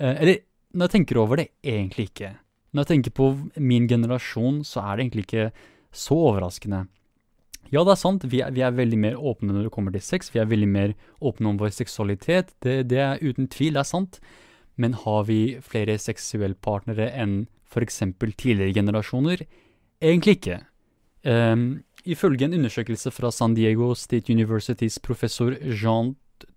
[0.00, 0.38] Eh, eller
[0.72, 2.32] når jeg tenker over det, egentlig ikke.
[2.72, 3.26] Når jeg tenker på
[3.60, 5.50] min generasjon, så er det egentlig ikke
[5.92, 6.84] så overraskende.
[7.70, 10.02] Ja, det er sant, vi er, vi er veldig mer åpne når det kommer til
[10.02, 10.32] sex.
[10.34, 12.54] Vi er veldig mer åpne om vår seksualitet.
[12.64, 14.18] Det, det er uten tvil, det er sant.
[14.80, 18.00] Men har vi flere seksuellpartnere enn f.eks.
[18.40, 19.44] tidligere generasjoner?
[20.00, 20.58] Egentlig ikke.
[21.22, 26.14] Um, ifølge en undersøkelse fra San Diego State Universitys professor Jean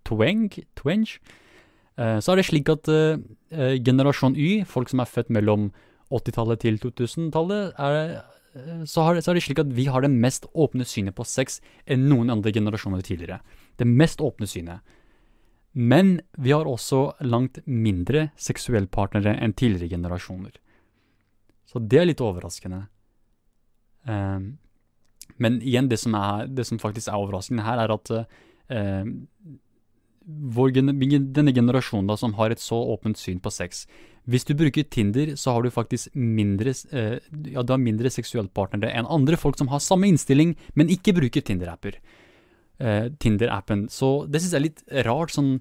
[0.08, 1.18] Tweng, Twenge,
[1.98, 3.18] eh, så er det slik at eh,
[3.50, 5.70] eh, generasjon Y, folk som er født mellom
[6.14, 8.18] 80-tallet til 2000-tallet, er,
[8.54, 11.60] eh, så, så er det slik at vi har det mest åpne synet på sex
[11.86, 13.40] enn noen andre generasjoner tidligere.
[13.80, 14.84] Det mest åpne synet.
[15.74, 20.52] Men vi har også langt mindre seksuellpartnere enn tidligere generasjoner.
[21.66, 22.84] Så det er litt overraskende.
[24.06, 24.52] Um,
[25.42, 29.00] men igjen, det som, er, det som, faktisk er overraskende her, er at uh,
[30.26, 33.84] vår, denne generasjonen da, som har et så åpent syn på sex
[34.24, 37.18] Hvis du bruker Tinder, så har du faktisk mindre, eh,
[37.52, 41.44] ja, du har mindre seksualpartnere enn andre folk som har samme innstilling, men ikke bruker
[41.44, 41.98] Tinder-apper.
[42.80, 43.90] Eh, Tinder-appen.
[43.92, 45.30] Så det syns jeg er litt rart.
[45.36, 45.60] sånn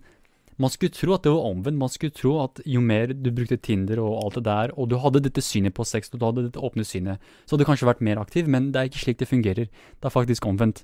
[0.58, 1.80] man skulle tro at det var omvendt.
[1.80, 4.98] Man skulle tro at jo mer du brukte Tinder og alt det der, og du
[5.02, 7.90] hadde dette synet på sex, og du hadde dette åpne synet, så hadde du kanskje
[7.90, 9.68] vært mer aktiv, men det er ikke slik det fungerer.
[9.68, 10.84] Det er faktisk omvendt.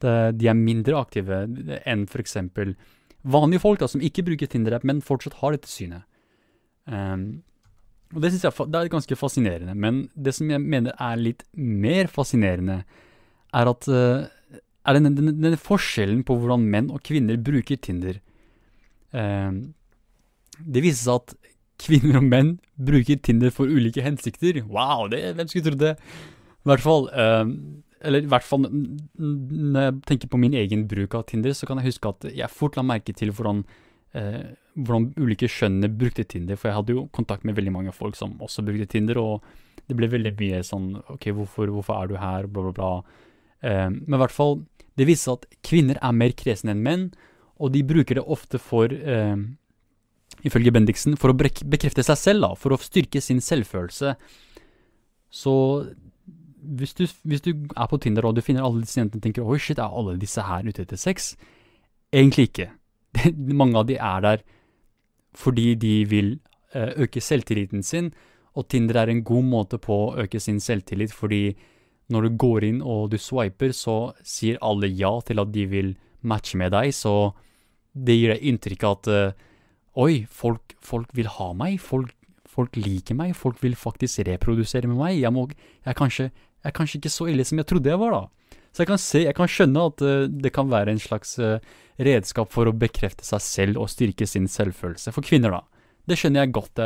[0.00, 1.42] Det, de er mindre aktive
[1.84, 2.38] enn f.eks.
[3.22, 6.06] vanlige folk da, som ikke bruker Tinder-app, men fortsatt har dette synet.
[6.86, 7.42] Um,
[8.14, 9.74] og Det synes jeg det er ganske fascinerende.
[9.74, 12.82] Men det som jeg mener er litt mer fascinerende,
[13.54, 14.26] er at uh,
[14.86, 18.18] er denne, den, den, forskjellen på hvordan menn og kvinner bruker Tinder.
[19.12, 19.74] Ehm,
[20.60, 21.34] det viser seg at
[21.80, 24.62] kvinner og menn bruker Tinder for ulike hensikter.
[24.66, 25.94] Wow, det, hvem skulle trodd det?
[26.60, 27.44] I hvert fall uh,
[28.00, 31.80] Eller i hvert fall når jeg tenker på min egen bruk av Tinder, så kan
[31.80, 33.64] jeg huske at jeg fort la merke til hvordan,
[34.16, 36.56] eh, hvordan ulike skjønnene brukte Tinder.
[36.56, 39.44] For jeg hadde jo kontakt med veldig mange folk som også brukte Tinder, og
[39.86, 42.48] det ble veldig mye sånn OK, hvorfor, hvorfor er du her?
[42.48, 43.24] Bla, bla, bla.
[43.60, 44.62] Eh, men i hvert fall,
[44.96, 47.10] det viser seg at kvinner er mer kresne enn menn
[47.60, 49.36] og de bruker det ofte for, eh,
[50.44, 54.16] ifølge Bendiksen, for å bekrefte seg selv, da, for å styrke sin selvfølelse.
[55.30, 55.94] Så
[56.60, 59.46] hvis du, hvis du, er på Tinder og du finner alle disse jentene og tenker
[59.46, 61.34] oi, shit, er alle disse her ute etter sex?
[62.12, 62.70] Egentlig ikke.
[63.60, 64.44] Mange av de er der
[65.36, 66.32] fordi de vil
[66.74, 68.10] eh, øke selvtilliten sin,
[68.58, 71.54] og Tinder er en god måte på å øke sin selvtillit, fordi
[72.10, 75.92] når du går inn og du swiper, så sier alle ja til at de vil
[76.26, 77.30] matche med deg, så
[77.94, 79.46] det gir deg inntrykk av at uh,
[79.98, 81.80] Oi, folk, folk, vil ha meg.
[81.82, 82.12] Folk,
[82.46, 83.32] folk, liker meg.
[83.34, 85.16] Folk vil faktisk reprodusere med meg.
[85.18, 85.48] Jeg, må,
[85.82, 86.28] jeg, kanskje,
[86.60, 88.56] jeg, er kanskje, ikke så ille som jeg trodde jeg var, da.
[88.70, 91.58] Så jeg kan, se, jeg kan skjønne at uh, det kan være en slags uh,
[91.98, 95.12] redskap for å bekrefte seg selv og styrke sin selvfølelse.
[95.16, 95.86] For kvinner, da.
[96.08, 96.80] Det skjønner jeg godt.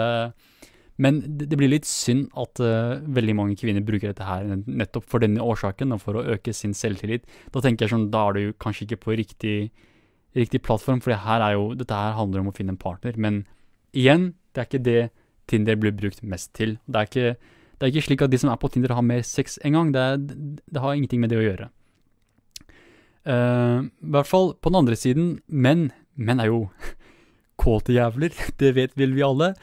[0.96, 5.40] men det, blir litt synd at veldig mange kvinner bruker dette her nettopp for denne
[5.40, 7.24] årsaken, og for å øke sin selvtillit.
[7.54, 9.56] Da tenker jeg sånn, da er du kanskje ikke på riktig
[10.34, 13.16] riktig plattform, for her er jo, dette her handler om å finne en partner.
[13.16, 13.44] Men
[13.94, 15.02] igjen, det er ikke det
[15.50, 16.78] Tinder blir brukt mest til.
[16.88, 17.34] Det er ikke,
[17.78, 19.92] det er ikke slik at de som er på Tinder, har mer sex engang.
[19.94, 21.70] Det, det har ingenting med det å gjøre.
[23.24, 25.88] Uh, I hvert fall på den andre siden, menn.
[26.14, 26.68] Menn er jo
[27.62, 28.34] kåte jævler.
[28.60, 29.54] Det vet vel vi alle.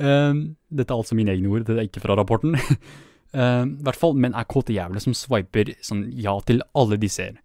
[0.00, 2.56] Uh, dette er altså mine egne ord, det er ikke fra rapporten.
[2.56, 7.10] uh, I hvert fall menn er kåte jævler som swiper sånn ja til alle de
[7.12, 7.38] ser.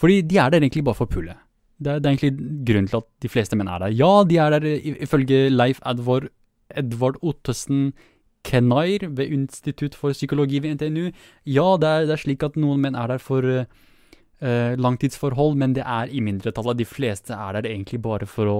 [0.00, 1.36] Fordi de er der egentlig bare for pullet.
[1.80, 3.92] Det er, det er, egentlig grunnen til at de fleste menn er der.
[3.96, 4.66] Ja, de er der
[5.00, 6.28] ifølge Leif Edvard,
[6.76, 7.90] Edvard Ottesen
[8.46, 11.10] Kenair ved Institutt for psykologi ved NTNU.
[11.46, 15.76] Ja, det er, det er slik at noen menn er der for uh, langtidsforhold, men
[15.76, 16.78] det er i mindretallet.
[16.80, 18.58] De fleste er der egentlig bare for å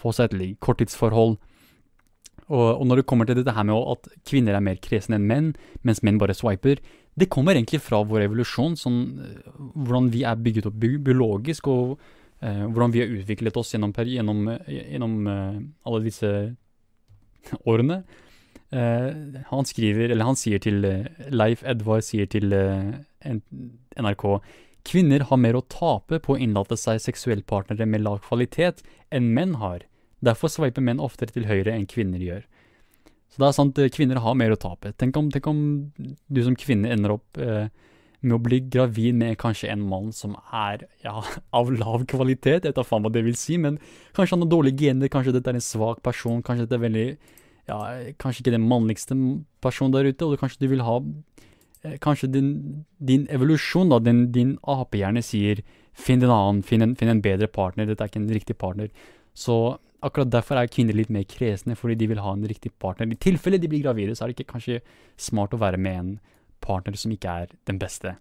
[0.00, 1.36] få seg et korttidsforhold.
[2.50, 5.28] Og, og, når det kommer til dette her med at kvinner er mer kresne enn
[5.28, 5.52] menn,
[5.86, 6.80] mens menn bare swiper,
[7.20, 9.02] det kommer egentlig fra vår evolusjon, sånn,
[9.76, 11.68] hvordan vi er bygget opp biologisk.
[11.68, 12.00] og
[12.40, 16.32] uh, hvordan vi har utviklet oss gjennom, gjennom, gjennom uh, alle disse
[17.70, 18.02] årene.
[18.70, 19.06] Eh,
[19.50, 22.92] han skriver, eller han sier til eh, Leif Edvard sier til eh,
[23.98, 24.26] NRK
[24.86, 28.80] Kvinner har mer å tape på å innlate seg seksuellpartnere med lav kvalitet
[29.12, 29.82] enn menn har.
[30.24, 32.46] Derfor sveiper menn oftere til høyre enn kvinner gjør.
[33.30, 34.94] Så det er sant, kvinner har mer å tape.
[34.98, 35.60] Tenk om, tenk om
[36.26, 37.68] du som kvinne ender opp eh,
[38.20, 41.20] med å bli gravid med kanskje en mann som er ja,
[41.58, 42.64] av lav kvalitet.
[42.64, 43.78] Jeg vet da faen hva det vil si, men
[44.16, 47.06] kanskje han har dårlige gener, kanskje dette er en svak person, kanskje dette er veldig
[47.70, 49.16] ja, Kanskje ikke den mannligste
[49.62, 50.96] personen der ute, og kanskje du vil ha
[51.84, 52.50] eh, Kanskje din,
[52.98, 55.62] din evolusjon, da, din, din apehjerne sier
[55.96, 58.90] finn en annen, finn en, finn en bedre partner, dette er ikke en riktig partner.
[59.36, 59.56] Så
[60.04, 63.10] akkurat derfor er kvinner litt mer kresne, fordi de vil ha en riktig partner.
[63.10, 64.80] I tilfelle de blir gravide, så er det ikke kanskje
[65.20, 66.12] smart å være med en
[66.64, 68.14] partner som ikke er den beste.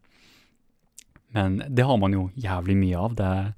[1.35, 3.19] Men det har man jo jævlig mye av.
[3.21, 3.51] Er,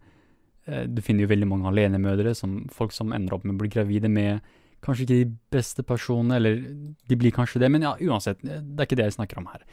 [0.68, 3.72] eh, du finner jo veldig mange alenemødre, som, folk som ender opp med å bli
[3.72, 4.42] gravide med
[4.82, 6.62] kanskje ikke de beste personene, eller
[7.10, 9.66] de blir kanskje det, men ja, uansett, det er ikke det jeg snakker om her.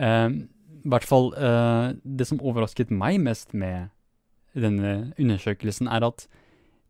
[0.00, 0.28] Uh,
[0.84, 3.90] I hvert fall, uh, det som overrasket meg mest med
[4.54, 6.26] denne undersøkelsen, er at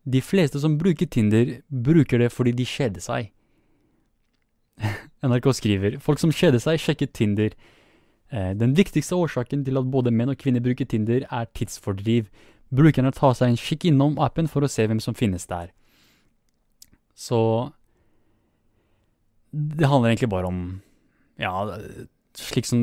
[0.03, 3.29] de fleste som bruker Tinder, bruker det fordi de kjeder seg.
[5.27, 7.53] NRK skriver folk som kjeder seg, sjekker Tinder.
[8.31, 12.31] Eh, den viktigste årsaken til at både menn og kvinner bruker Tinder, er tidsfordriv.
[12.73, 15.69] Brukerne tar seg en kikk innom appen for å se hvem som finnes der.
[17.15, 17.71] Så
[19.51, 20.81] Det handler egentlig bare om
[21.39, 21.67] Ja,
[22.37, 22.81] slik som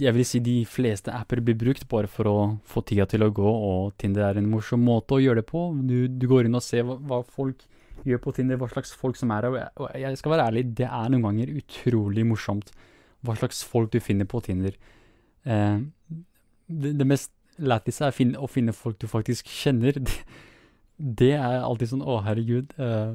[0.00, 3.30] jeg vil si de fleste apper blir brukt bare for å få tida til å
[3.30, 5.68] gå, og Tinder er en morsom måte å gjøre det på.
[5.86, 7.62] Du, du går inn og ser hva, hva, folk
[8.08, 9.70] gjør på Tinder, hva slags folk som er her.
[9.78, 12.72] Og jeg, jeg skal være ærlig, det er noen ganger utrolig morsomt
[13.26, 14.76] hva slags folk du finner på Tinder.
[15.44, 15.78] Eh,
[16.68, 19.98] det, det, mest lættis er å finne, folk du faktisk kjenner.
[20.98, 22.72] Det, det, er alltid sånn å, herregud.
[22.74, 23.12] Eh,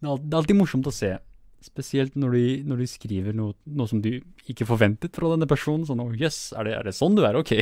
[0.00, 1.12] det er alltid morsomt å se.
[1.60, 4.14] Spesielt når de, når de skriver noe, noe, som du
[4.48, 5.84] ikke forventet fra denne personen.
[5.88, 7.36] Sånn oh, yes, er, er, det sånn du er?
[7.36, 7.58] Ok'.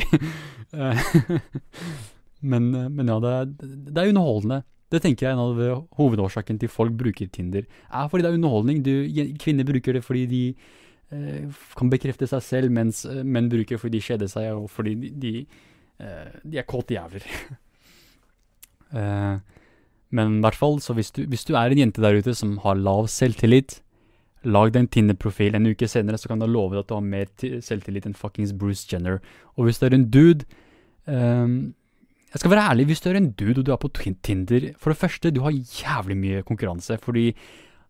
[2.53, 4.63] men, men, ja, det er, det er, underholdende.
[4.89, 7.67] Det tenker jeg er en av hovedårsaken til folk bruker Tinder.
[7.91, 8.85] er fordi det er underholdning.
[8.87, 8.95] Du,
[9.43, 10.45] kvinner bruker det fordi de
[11.13, 14.71] eh, kan bekrefte seg selv, mens eh, menn bruker det fordi de kjeder seg, og
[14.73, 15.35] fordi de, de,
[15.99, 17.27] eh, de er kåte jævler.
[19.03, 19.58] eh,
[20.11, 22.57] men i hvert fall, så hvis du, hvis du er en jente der ute som
[22.65, 23.81] har lav selvtillit,
[24.47, 25.57] Lag deg en Tinder-profil.
[25.57, 27.31] En uke senere så kan du love deg at du har mer
[27.65, 29.19] selvtillit enn fuckings Bruce Jenner.
[29.57, 30.47] Og hvis du er en dude
[31.07, 31.75] um,
[32.29, 33.91] Jeg skal være ærlig, hvis du er en dude og du er på
[34.23, 36.99] Tinder For det første, du har jævlig mye konkurranse.
[37.03, 37.35] Fordi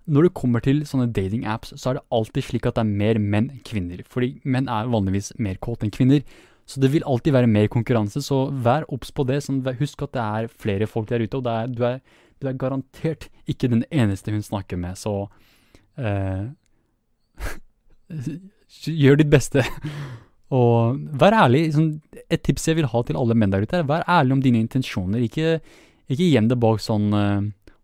[0.06, 3.18] når det kommer til sånne dating-apps, så er det alltid slik at det er mer
[3.20, 4.00] menn enn kvinner.
[4.08, 6.24] Fordi menn er vanligvis mer kåte enn kvinner.
[6.68, 9.40] Så det vil alltid være mer konkurranse, så vær obs på det.
[9.46, 12.00] Sånn, husk at det er flere folk der ute, og er, du, er,
[12.42, 14.98] du, er, garantert ikke den eneste hun snakker med.
[15.00, 15.14] Så
[15.96, 16.50] eh,
[18.84, 19.64] Gjør ditt beste.
[20.52, 21.70] Og vær ærlig.
[21.72, 21.94] Sånn,
[22.28, 24.60] et tips jeg vil ha til alle menn der ute, er vær ærlig om dine
[24.60, 25.24] intensjoner.
[25.24, 25.62] Ikke,
[26.08, 27.08] ikke gjem det bak sånn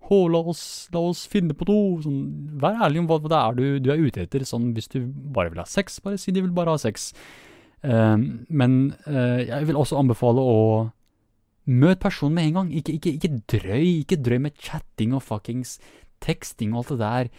[0.05, 2.03] Å, la oss, la oss finne på noe.
[2.05, 2.21] Sånn,
[2.61, 4.45] vær ærlig om hva, hva det er du, du, er ute etter.
[4.45, 7.15] Sånn, hvis du bare vil ha sex, bare si du vil bare ha sex.
[7.85, 8.17] Uh,
[8.49, 10.61] men uh, jeg vil også anbefale å
[11.65, 12.71] møte personen med en gang.
[12.81, 13.85] Ikke, ikke, ikke drøy.
[14.05, 15.79] Ikke drøy med chatting og fuckings
[16.25, 17.33] teksting og alt det der.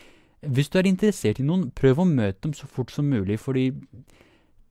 [0.55, 3.71] Hvis du er interessert i noen, prøv å møte dem så fort som mulig, fordi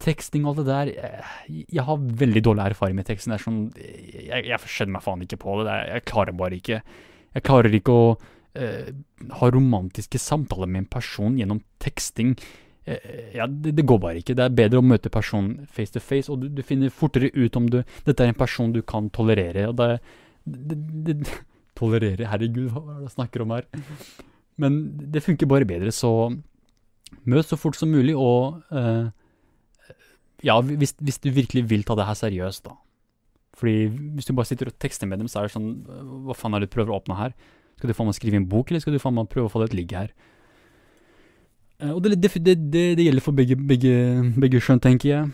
[0.03, 1.33] teksting og alt det der eh,
[1.73, 3.33] Jeg har veldig dårlig erfaring med teksten.
[3.33, 5.79] Det er sånn, jeg, jeg skjønner meg faen ikke på det.
[5.91, 6.81] Jeg klarer bare ikke
[7.35, 8.91] Jeg klarer ikke å uh,
[9.41, 12.37] ha romantiske samtaler med en person gjennom teksting.
[12.85, 14.37] Uh, ja, det, det, går bare ikke.
[14.37, 17.57] Det er bedre å møte personen face to face, og du, du, finner fortere ut
[17.57, 19.69] om du Dette er en person du kan tolerere.
[19.71, 19.91] og det,
[20.45, 20.79] det,
[21.09, 21.19] det
[21.79, 22.29] Tolerere?
[22.31, 23.65] Herregud, hva er det jeg snakker om her?
[24.63, 24.77] Men
[25.11, 26.31] det funker bare bedre, så
[27.27, 29.11] møt så fort som mulig, og uh,
[30.45, 32.77] ja, hvis, hvis, du virkelig vil ta det her seriøst, da.
[33.59, 35.69] Fordi hvis du bare sitter og tekster med dem, så er det sånn
[36.27, 37.35] Hva faen er det du prøver å åpne her?
[37.79, 39.63] Skal du faen meg skrive en bok, eller skal du faen meg prøve å få
[39.63, 40.11] det et ligg her?
[41.85, 43.97] Uh, og det, det, det, det, gjelder for begge, begge,
[44.41, 45.33] begge skjønn, tenker jeg.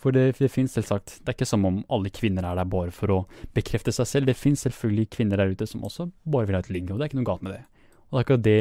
[0.00, 2.92] For det, det finnes selvsagt Det er ikke som om alle kvinner er der bare
[2.94, 3.18] for å
[3.56, 4.30] bekrefte seg selv.
[4.30, 7.04] Det finnes selvfølgelig kvinner der ute som også bare vil ha et ligg, og det
[7.04, 7.64] er ikke noe galt med det.
[8.08, 8.60] Og det er akkurat det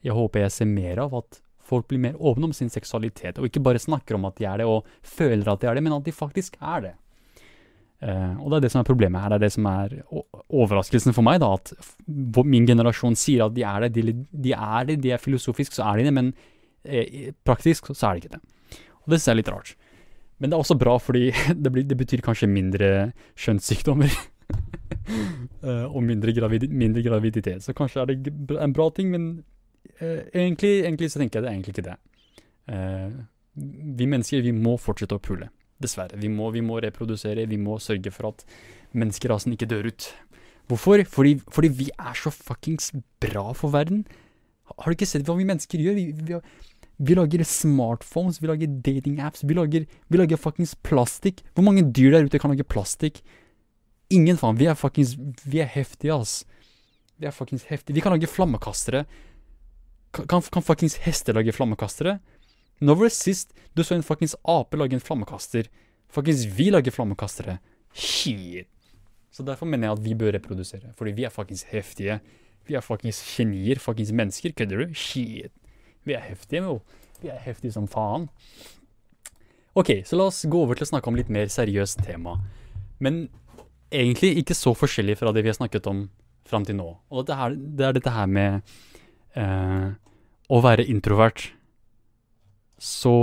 [0.00, 3.46] jeg håper jeg ser mer av, at folk blir mer åpne om sin seksualitet, og
[3.46, 5.94] ikke bare snakker om at de er det, og føler at de er det, men
[5.94, 6.94] at de faktisk er det.
[8.00, 9.34] Uh, og det er det som er problemet her.
[9.34, 9.98] Det er det som er
[10.48, 11.74] overraskelsen for meg, da, at
[12.48, 13.92] min generasjon sier at de er det.
[13.98, 14.14] De,
[14.48, 16.32] de er det, de er filosofisk, så er de det, men
[17.44, 18.42] praktisk så er det ikke det.
[19.04, 19.72] Og det synes jeg er litt rart.
[20.40, 21.30] Men det er også bra, fordi
[21.64, 22.90] det, blir, det betyr kanskje mindre
[23.38, 24.14] kjønnssykdommer.
[25.62, 27.64] uh, og mindre, gravid mindre, graviditet.
[27.64, 29.28] Så kanskje er det en bra ting, men
[30.00, 31.98] uh, egentlig, egentlig, så tenker jeg det er egentlig ikke det.
[32.70, 33.20] Uh,
[34.00, 35.50] vi mennesker vi må fortsette å pule.
[35.80, 36.18] Dessverre.
[36.20, 38.44] Vi må, vi må, reprodusere, vi må sørge for at
[38.96, 40.08] menneskerasen ikke dør ut.
[40.70, 41.02] Hvorfor?
[41.08, 44.04] Fordi, fordi vi er så fuckings bra for verden.
[44.70, 45.96] Har du ikke sett hva vi mennesker gjør?
[45.96, 46.36] Vi, vi,
[47.00, 51.40] vi lager smartphones, vi lager datingapps, vi lager, vi lager fuckings plastikk.
[51.56, 53.22] Hvor mange dyr der ute kan lage plastikk?
[54.12, 54.58] Ingen faen.
[54.60, 55.14] Vi er fuckings
[55.46, 56.44] Vi er heftige, ass.
[57.16, 57.96] Vi er fuckings heftige.
[57.96, 59.06] Vi kan lage flammekastere.
[60.12, 62.18] Kan, kan fuckings hester lage flammekastere?
[62.80, 65.70] Når var det sist du så en fuckings ape lage en flammekaster?
[66.12, 67.58] Fuckings vi lager flammekastere.
[67.94, 68.68] Shit.
[69.30, 70.92] Så derfor mener jeg at vi bør reprodusere.
[70.98, 72.18] Fordi vi er fuckings heftige.
[72.68, 73.80] Vi er fuckings genier.
[73.80, 74.52] Fuckings mennesker.
[74.52, 74.94] Kødder du?
[74.94, 75.52] Shit.
[76.08, 76.80] Vi er heftige, jo.
[77.20, 78.28] Vi er heftige som faen.
[79.78, 82.38] Ok, så la oss gå over til å snakke om litt mer seriøst tema.
[82.98, 83.28] Men
[83.90, 86.08] egentlig ikke så forskjellig fra det vi har snakket om
[86.50, 86.88] fram til nå.
[87.12, 88.60] Og det, her, det, er dette her med
[89.38, 89.88] eh,
[90.50, 91.50] å være introvert.
[92.80, 93.14] Så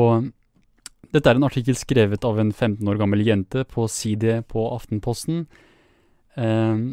[1.12, 5.46] dette er en artikkel skrevet av en 15 år gammel jente på side på Aftenposten.
[6.38, 6.86] Eh,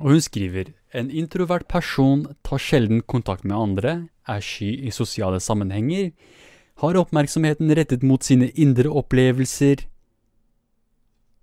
[0.00, 3.92] og hun skriver en introvert person tar sjelden kontakt med andre,
[4.26, 6.10] er sky i sosiale sammenhenger,
[6.80, 9.84] har oppmerksomheten rettet mot sine indre opplevelser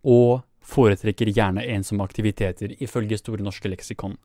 [0.08, 4.18] og foretrekker gjerne ensomme aktiviteter, ifølge Store norske leksikon.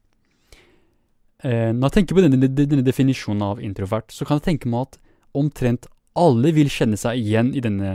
[1.42, 4.88] Eh, når jeg tenker på denne, denne, definisjonen av introvert, så kan jeg tenke meg
[4.88, 5.00] at
[5.38, 7.92] omtrent alle vil kjenne seg igjen i denne,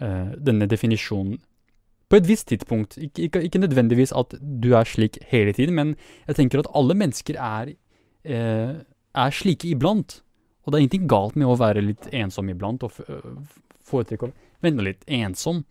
[0.00, 1.40] eh, denne definisjonen.
[2.12, 2.98] På et visst tidspunkt.
[3.00, 5.94] Ikke, ikke, ikke, nødvendigvis at du er slik hele tiden, men
[6.28, 7.72] jeg tenker at alle mennesker er,
[8.28, 8.74] eh,
[9.16, 10.18] er slike iblant.
[10.62, 12.92] Og det er ingenting galt med å være litt ensom iblant, og
[13.88, 15.64] foretrekke å vende litt ensom.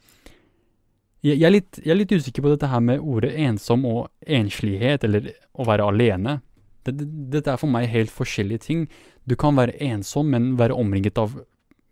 [1.22, 4.10] Jeg, jeg, er litt, jeg, er litt, usikker på dette her med ordet ensom og
[4.26, 6.40] enslighet, eller å være alene.
[6.88, 8.88] Dette, dette er for meg helt forskjellige ting.
[9.30, 11.38] Du kan være ensom, men være omringet av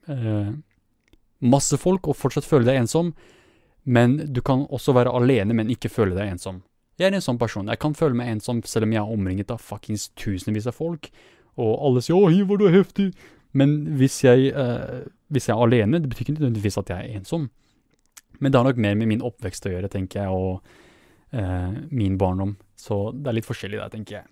[0.10, 0.56] eh,
[1.40, 3.14] masse folk og fortsatt føle deg ensom.
[3.84, 6.64] Men du kan også være alene, men ikke føle deg ensom.
[7.00, 7.70] Jeg er en sånn person.
[7.72, 11.10] Jeg kan føle meg ensom selv om jeg er omringet av fuckings tusenvis av folk,
[11.60, 13.14] og alle sier 'Å, Hivar, du er heftig'.
[13.54, 17.18] Men hvis jeg, eh, hvis jeg er alene, det betyr ikke nødvendigvis at jeg er
[17.18, 17.50] ensom.
[18.40, 20.62] Men det har nok mer med min oppvekst å gjøre, tenker jeg, og
[21.34, 22.58] eh, min barndom.
[22.78, 24.26] Så det er litt forskjellig der, tenker jeg.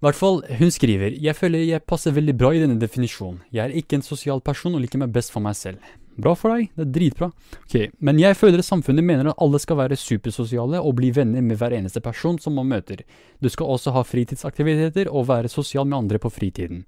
[0.00, 3.42] I hvert fall, hun skriver Jeg føler jeg passer veldig bra i denne definisjonen.
[3.52, 5.78] Jeg er ikke en sosial person og liker meg best for meg selv.
[6.20, 7.30] Bra for deg, det er dritbra.
[7.64, 11.42] Ok, Men jeg føler at samfunnet mener at alle skal være supersosiale og bli venner
[11.42, 13.04] med hver eneste person som man møter.
[13.40, 16.84] Du skal også ha fritidsaktiviteter og være sosial med andre på fritiden.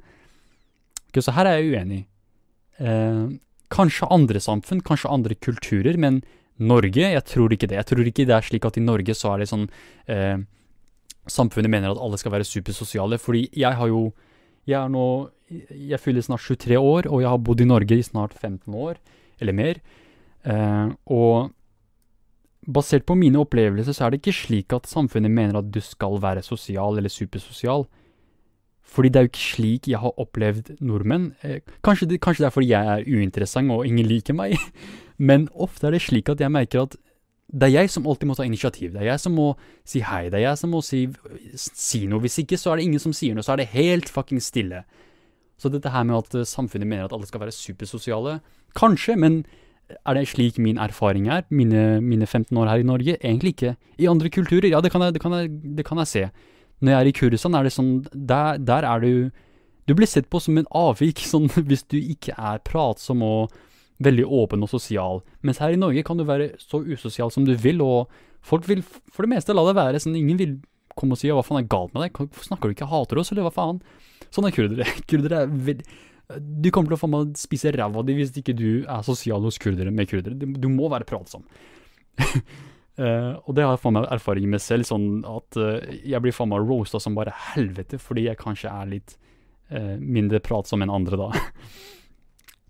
[1.09, 2.05] Ok, Så her er jeg uenig.
[2.79, 3.27] Eh,
[3.73, 6.23] kanskje andre samfunn, kanskje andre kulturer, men
[6.59, 7.79] Norge, jeg tror ikke det.
[7.81, 9.69] Jeg tror ikke det er slik at i Norge så er det sånn
[10.07, 10.39] eh,
[11.31, 13.19] samfunnet mener at alle skal være supersosiale.
[13.19, 14.13] Fordi jeg har jo
[14.65, 18.03] Jeg er nå Jeg fyller snart 23 år, og jeg har bodd i Norge i
[18.03, 18.97] snart 15 år,
[19.43, 19.83] eller mer.
[20.47, 21.53] Eh, og
[22.63, 26.21] basert på mine opplevelser så er det ikke slik at samfunnet mener at du skal
[26.23, 27.87] være sosial eller supersosial.
[28.83, 31.33] Fordi det er jo ikke slik jeg har opplevd nordmenn.
[31.43, 34.59] Eh, kanskje, det, kanskje det er fordi jeg er uinteressant og ingen liker meg,
[35.31, 36.99] men ofte er det slik at jeg merker at
[37.53, 38.93] det er jeg som alltid må ta initiativ.
[38.95, 39.51] Det er jeg som må
[39.85, 40.31] si hei.
[40.33, 41.03] Det er jeg som må si,
[41.59, 42.23] si noe.
[42.25, 43.45] Hvis ikke, så er det ingen som sier noe.
[43.45, 44.81] Så er det helt fuckings stille.
[45.63, 48.41] Så dette her med at eh, samfunnet mener at alle skal være supersosiale
[48.75, 49.43] Kanskje, men
[49.93, 53.17] er det slik min erfaring er, mine, mine 15 år her i Norge?
[53.21, 53.75] Egentlig ikke.
[54.01, 56.23] I andre kulturer, ja, det kan jeg, det kan jeg, det kan jeg se.
[56.81, 59.31] Når jeg er i Kurdistan, er det sånn Der, der er du
[59.87, 63.55] Du blir sett på som en avvik, sånn hvis du ikke er pratsom og
[64.03, 65.21] veldig åpen og sosial.
[65.47, 68.11] Mens her i Norge kan du være så usosial som du vil, og
[68.43, 70.01] folk vil for det meste la det være.
[70.03, 70.55] sånn Ingen vil
[70.97, 73.47] komme og si 'hva faen er galt med deg', snakker du ikke, hater oss, eller
[73.47, 73.81] hva faen?
[74.33, 74.89] Sånn er kurdere.
[75.11, 76.01] Kurdere er veldig
[76.63, 79.61] Du kommer til å faen meg spise ræva di hvis ikke du er sosial hos
[79.61, 80.39] kurdere med kurdere.
[80.39, 81.45] Du, du må være pratsom.
[82.23, 86.37] uh, og det har jeg faen meg erfaring med selv, sånn at uh, jeg blir
[86.37, 89.17] faen meg roasta som bare helvete fordi jeg kanskje er litt
[89.75, 91.31] uh, mindre pratsom enn andre, da.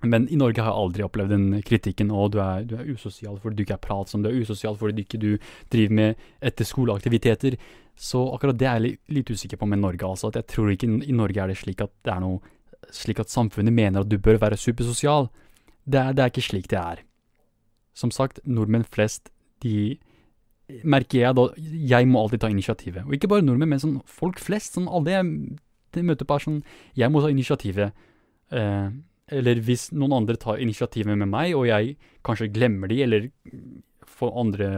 [0.02, 3.36] Men i Norge har jeg aldri opplevd den kritikken, og du er, du er usosial
[3.42, 5.30] fordi du ikke er pratsom, du er usosial fordi du ikke du
[5.70, 7.56] driver med etterskoleaktiviteter.
[7.94, 10.32] Så akkurat det er jeg litt, usikker på med Norge, altså.
[10.32, 12.40] At jeg tror ikke i Norge er det slik at det noe
[12.92, 15.28] slik at samfunnet mener at du bør være supersosial.
[15.86, 17.04] Det er, det er ikke slik det er.
[17.94, 19.30] Som sagt, nordmenn flest,
[19.62, 19.98] de
[20.88, 23.04] merker jeg da Jeg må alltid ta initiativet.
[23.06, 24.74] Og ikke bare nordmenn, men sånn folk flest.
[24.74, 26.60] Sånn alle jeg møter på er sånn
[26.96, 27.92] Jeg må ta initiativet.
[28.50, 28.88] Eh,
[29.32, 33.30] eller hvis noen andre tar initiativet med meg, og jeg kanskje glemmer de, eller
[34.12, 34.68] får andre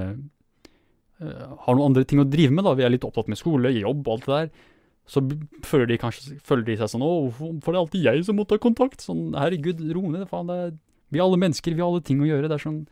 [1.21, 3.73] uh, Har noen andre ting å drive med, da, vi er litt opptatt med skole,
[3.75, 4.71] jobb og alt det der,
[5.05, 5.21] så
[5.67, 8.47] føler de kanskje føler de seg sånn 'Å, hvorfor er det alltid jeg som må
[8.49, 10.77] ta kontakt?' Sånn 'Herregud, ro ned, faen, det er
[11.13, 12.87] Vi er alle mennesker, vi har alle ting å gjøre.' Det er sånn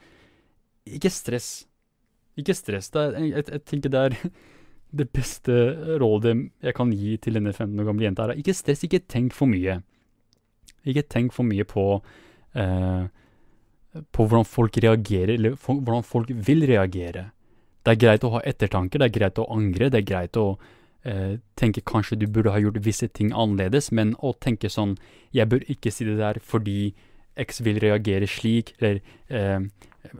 [0.87, 1.67] Ikke stress.
[2.37, 2.91] Ikke stress.
[2.91, 4.17] Det er, jeg, jeg tenker det er
[5.01, 5.53] det beste
[6.01, 9.33] rådet jeg kan gi til denne 15 år gamle jenta, er ikke stress, ikke tenk
[9.33, 9.81] for mye.
[10.89, 11.87] Ikke tenk for mye på,
[12.59, 13.05] eh,
[14.13, 17.31] på hvordan folk reagerer, eller for, hvordan folk vil reagere.
[17.83, 20.47] Det er greit å ha ettertanker, det er greit å angre, det er greit å
[21.05, 24.99] eh, tenke kanskje du burde ha gjort visse ting annerledes, men å tenke sånn
[25.33, 26.95] Jeg bør ikke si det der fordi
[27.41, 29.01] X vil reagere slik, eller
[29.33, 29.65] eh,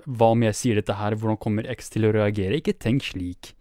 [0.07, 2.59] hva om jeg sier dette her, hvordan kommer X til å reagere?
[2.59, 3.53] Ikke tenk slik.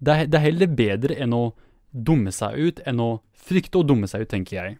[0.00, 1.50] Det er, det er heller bedre enn å
[1.90, 4.78] dumme seg ut, enn å frykte å dumme seg ut, tenker jeg.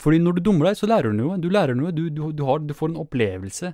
[0.00, 1.38] Fordi når du dummer deg, så lærer du noe.
[1.40, 3.72] Du lærer noe, du, du, du, har, du får en opplevelse.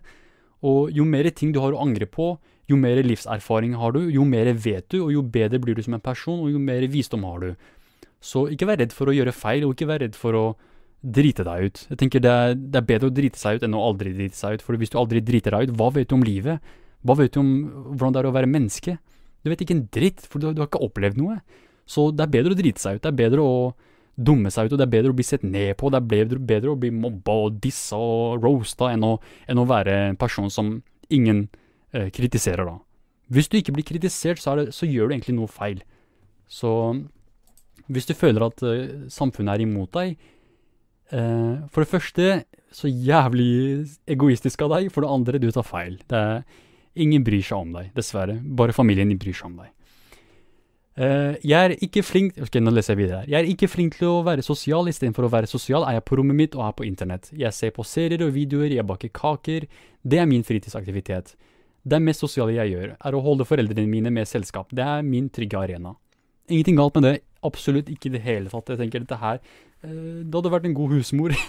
[0.66, 2.34] Og jo mer ting du har å angre på,
[2.70, 5.96] jo mer livserfaring har du, jo mer vet du, og jo bedre blir du som
[5.96, 7.54] en person, og jo mer visdom har du.
[8.20, 10.44] Så ikke vær redd for å gjøre feil, og ikke vær redd for å
[11.00, 11.82] drite deg ut.
[11.88, 14.36] Jeg tenker det er, det er bedre å drite seg ut enn å aldri drite
[14.36, 16.60] seg ut, for hvis du aldri driter deg ut, hva vet du om livet?
[17.00, 17.50] Hva vet du om
[17.96, 18.98] hvordan det er å være menneske?
[19.40, 21.38] Du vet ikke en dritt, for du, du har ikke opplevd noe.
[21.88, 23.02] Så det er bedre å drite seg ut.
[23.06, 23.54] Det er bedre å
[24.20, 26.40] dumme seg ut, og det er bedre å bli sett ned på, det er bedre,
[26.52, 30.74] bedre å bli mobba og dissa og roasta enn enn å være en person som
[31.10, 31.46] ingen
[31.92, 32.78] eh, kritiserer, da.
[33.30, 35.84] Hvis du ikke blir kritisert, så, det, så, gjør du egentlig noe feil.
[36.50, 36.70] Så
[37.86, 40.18] hvis du føler at eh, samfunnet er imot deg,
[41.10, 42.26] Eh, for det første,
[42.70, 44.90] så jævlig egoistisk av deg.
[44.94, 45.98] For det andre, du tar feil.
[46.14, 46.42] Er,
[46.94, 48.38] ingen bryr seg om deg, dessverre.
[48.40, 49.72] Bare familien bryr seg om deg.
[50.98, 53.28] Eh, jeg er ikke flink Ok, nå leser jeg videre her.
[53.30, 54.90] Jeg er ikke flink til å være sosial.
[54.90, 57.30] Istedenfor å være sosial er jeg på rommet mitt og er på internett.
[57.36, 59.68] Jeg ser på serier og videoer, jeg baker kaker.
[60.02, 61.36] Det er min fritidsaktivitet.
[61.80, 64.68] Det mest sosiale jeg gjør, er å holde foreldrene mine med selskap.
[64.74, 65.94] Det er min trygge arena.
[66.50, 67.16] Ingenting galt med det.
[67.46, 68.68] Absolutt ikke i det hele tatt.
[68.74, 71.30] Jeg tenker dette her uh, Det hadde vært en god husmor.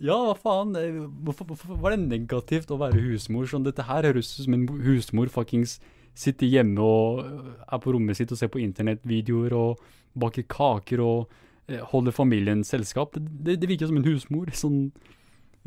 [0.00, 0.74] ja, hva faen?
[0.80, 3.48] Eh, hvorfor, hvorfor, var det negativt å være husmor?
[3.50, 5.78] Sånn, dette her høres ut som en husmor fuckings
[6.18, 9.84] sitter hjemme og eh, er på rommet sitt og ser på internettvideoer og
[10.20, 11.30] baker kaker og
[11.68, 13.14] eh, holder familien selskap.
[13.14, 14.52] Det, det, det virker som en husmor.
[14.56, 14.82] sånn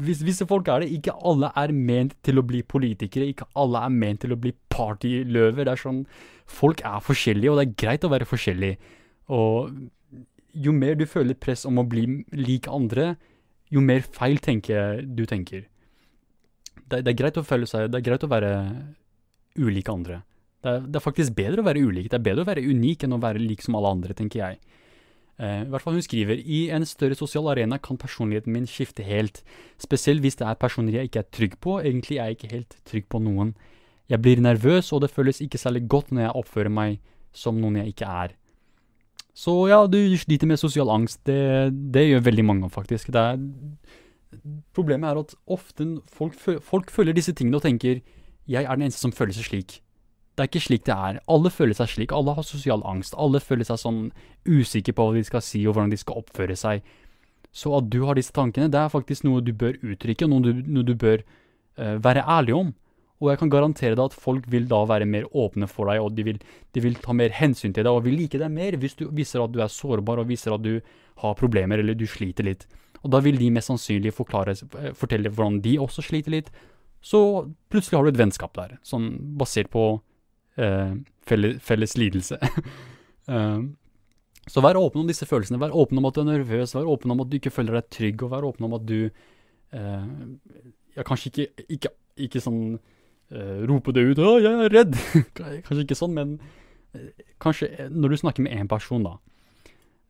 [0.01, 0.93] hvis, visse folk er det.
[0.97, 3.29] Ikke alle er ment til å bli politikere.
[3.29, 5.65] Ikke alle er ment til å bli partyløver.
[5.65, 6.05] Det er sånn
[6.53, 8.73] Folk er forskjellige, og det er greit å være forskjellig.
[9.31, 9.69] Og
[10.65, 12.03] jo mer du føler press om å bli
[12.35, 13.13] lik andre,
[13.73, 15.65] jo mer feil tenker du tenker.
[16.83, 18.51] Det, det, er greit å føle seg Det er greit å være
[19.57, 20.21] ulik andre.
[20.63, 22.09] Det er, det er faktisk bedre å være ulik.
[22.11, 24.61] Det er bedre å være unik enn å være lik som alle andre, tenker jeg.
[25.41, 29.05] Uh, I hvert fall Hun skriver i en større sosial arena kan personligheten min skifte
[29.05, 29.41] helt,
[29.81, 31.79] spesielt hvis det er personer jeg ikke er trygg på.
[31.81, 33.55] Egentlig er jeg ikke helt trygg på noen.
[34.11, 37.01] Jeg blir nervøs, og det føles ikke særlig godt når jeg oppfører meg
[37.33, 38.35] som noen jeg ikke er.
[39.33, 41.23] Så ja, du sliter med sosial angst.
[41.25, 43.09] Det, det gjør veldig mange, faktisk.
[43.17, 43.39] Er,
[44.77, 48.03] problemet er at ofte folk, folk føler disse tingene og tenker
[48.49, 49.79] jeg er den eneste som føler seg slik.
[50.33, 51.19] Det er ikke slik det er.
[51.29, 52.13] Alle føler seg slik.
[52.13, 53.15] Alle har sosial angst.
[53.17, 54.01] Alle føler seg sånn
[54.49, 56.83] usikre på hva de skal si og hvordan de skal oppføre seg.
[57.53, 60.63] Så at du har disse tankene, det er faktisk noe du bør uttrykke, noe du,
[60.65, 61.21] noe du bør
[61.77, 62.73] uh, være ærlig om.
[63.21, 66.15] Og jeg kan garantere deg at folk vil da være mer åpne for deg, og
[66.17, 66.39] de vil,
[66.75, 69.43] de vil ta mer hensyn til deg og vil like deg mer hvis du viser
[69.43, 70.79] at du er sårbar og viser at du
[71.21, 72.65] har problemer eller du sliter litt.
[73.03, 74.55] Og da vil de mest sannsynlig forklare,
[74.97, 76.49] fortelle hvordan de også sliter litt.
[77.03, 77.19] Så
[77.71, 79.09] plutselig har du et vennskap der, sånn
[79.39, 79.85] basert på
[80.55, 80.93] eh,
[81.27, 82.39] felles, felles, lidelse.
[83.33, 83.59] eh,
[84.47, 85.59] så vær åpen om disse følelsene.
[85.59, 87.91] Vær åpen om at du er nervøs, vær åpen om at du ikke føler deg
[87.91, 90.07] trygg, og vær åpen om at du eh,
[90.95, 91.93] ja, kanskje ikke, ikke,
[92.27, 92.63] ikke sånn
[93.69, 94.97] rope det ut 'Å, jeg er redd'.
[95.65, 96.39] kanskje ikke sånn, men
[96.93, 97.11] eh,
[97.41, 99.17] kanskje eh, når du snakker med én person, da.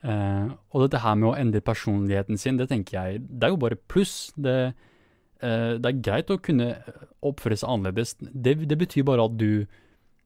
[0.04, 3.60] Uh, og dette her med å endre personligheten sin, det tenker jeg Det er jo
[3.62, 4.34] bare pluss.
[4.36, 4.74] Det,
[5.40, 6.74] uh, det er greit å kunne
[7.24, 8.18] oppføre seg annerledes.
[8.20, 9.83] Det, det betyr bare at du eh,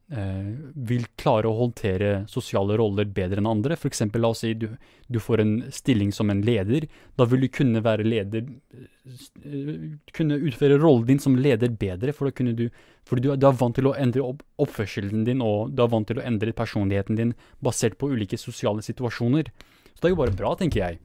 [0.07, 3.75] vil klare å håndtere sosiale roller bedre enn andre.
[3.75, 4.05] F.eks.
[4.15, 4.69] la oss si du,
[5.11, 6.87] du, får en stilling som en leder.
[7.19, 12.29] Da vil du kunne være leder eh, Kunne utføre rollen din som leder bedre, for
[12.29, 12.69] da kunne du
[13.07, 16.07] fordi du, du, er vant til å endre opp, oppførselen din, og du er vant
[16.07, 19.51] til å endre personligheten din basert på ulike sosiale situasjoner.
[19.91, 20.99] Så det er jo bare bra, tenker jeg.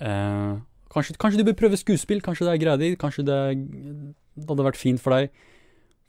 [0.00, 0.54] Eh,
[0.92, 3.42] kanskje, kanskje, du bør prøve skuespill, kanskje det er greia kanskje det,
[4.36, 5.32] det hadde vært fint for deg.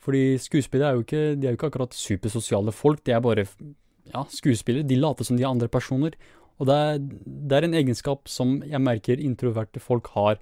[0.07, 3.43] Fordi skuespillere er jo ikke, de er jo ikke akkurat supersosiale folk, de er bare
[3.43, 4.87] ja, skuespillere.
[4.87, 6.15] De later som de er andre personer.
[6.57, 10.39] Og det er, det er en egenskap som jeg merker introverte folk har,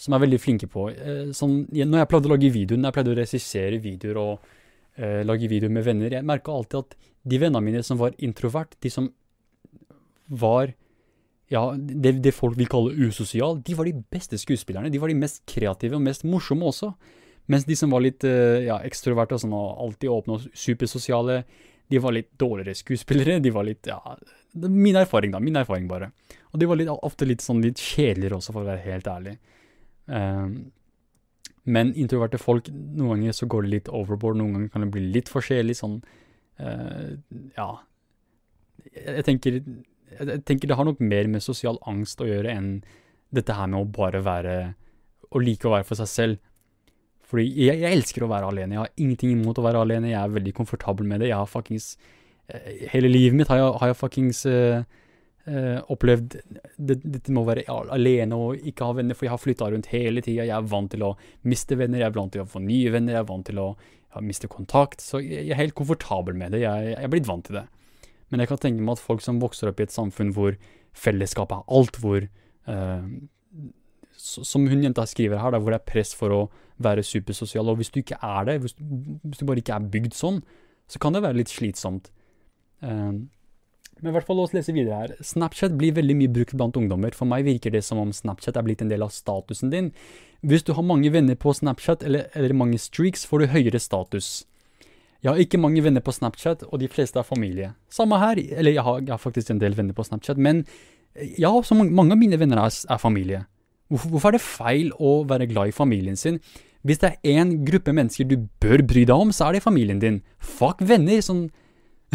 [0.00, 0.88] som er veldig flinke på.
[0.90, 4.48] Eh, sånn, når jeg pleide å lage videoer, når jeg pleide å regissere videoer og
[4.96, 6.96] eh, lage videoer med venner, jeg merka alltid at
[7.28, 9.12] de vennene mine som var introvert, de som
[10.32, 10.72] var
[11.52, 14.90] ja, det, det folk vil kalle usosial, de var de beste skuespillerne.
[14.90, 16.94] De var de mest kreative og mest morsomme også.
[17.52, 21.42] Mens de som var litt uh, ja, ekstroverte og sånn, og alltid åpne og supersosiale,
[21.92, 23.40] de var litt dårligere skuespillere.
[23.44, 24.00] De var litt Ja,
[24.54, 25.40] min erfaring, da.
[25.42, 26.12] Min erfaring, bare.
[26.52, 29.36] Og de var litt, ofte litt sånn litt kjedeligere også, for å være helt ærlig.
[30.06, 30.72] Um,
[31.64, 35.04] men introverte folk, noen ganger så går det litt overboard, noen ganger kan det bli
[35.16, 35.98] litt forskjellig, sånn
[36.60, 37.10] uh,
[37.56, 37.70] Ja.
[38.94, 39.62] Jeg tenker,
[40.12, 42.68] jeg tenker det har nok mer med sosial angst å gjøre enn
[43.34, 44.56] dette her med å bare være
[45.34, 46.42] Å like å være for seg selv.
[47.34, 48.76] Fordi jeg, jeg, elsker å være alene.
[48.76, 50.12] Jeg har ingenting imot å være alene.
[50.12, 51.32] Jeg er veldig komfortabel med det.
[51.32, 51.96] Jeg har fuckings
[52.52, 54.84] uh, Hele livet mitt har jeg, har jeg fuckings uh,
[55.48, 56.36] uh, opplevd
[56.78, 57.64] Dette med å være
[57.96, 60.46] alene og ikke ha venner, for jeg har flytta rundt hele tida.
[60.46, 61.10] Jeg er vant til å
[61.50, 63.68] miste venner, jeg er vant til å få nye venner, jeg er vant til å
[64.22, 65.02] miste kontakt.
[65.02, 66.62] Så jeg, jeg, er helt komfortabel med det.
[66.62, 67.66] Jeg, jeg er blitt vant til det.
[68.30, 70.54] Men jeg kan tenke meg at folk som vokser opp i et samfunn hvor
[70.94, 72.28] fellesskapet er alt, hvor
[74.24, 76.42] Som hun jenta skriver her, da, hvor det er press for å
[76.82, 77.68] være supersosial.
[77.70, 80.40] Og hvis du ikke er det, hvis, hvis, du bare ikke er bygd sånn,
[80.88, 82.10] så kan det være litt slitsomt.
[82.80, 83.26] Um,
[84.00, 85.12] men i hvert fall la oss lese videre her.
[85.24, 87.14] Snapchat blir veldig mye brukt blant ungdommer.
[87.16, 89.92] For meg virker det som om Snapchat er blitt en del av statusen din.
[90.44, 94.42] Hvis du har mange venner på Snapchat eller, eller mange streaks, får du høyere status.
[95.24, 97.70] Jeg har ikke mange venner på Snapchat, og de fleste er familie.
[97.88, 100.66] Samme her, eller jeg har, jeg har faktisk en del venner på Snapchat, men
[101.40, 103.44] ja, så mange, mange av mine venner er, er familie.
[103.92, 106.38] Hvorfor, er det feil å være glad i familien sin?
[106.84, 110.00] Hvis det er én gruppe mennesker du bør bry deg om, så er det familien
[110.00, 110.20] din.
[110.38, 111.46] Fuck venner, sånn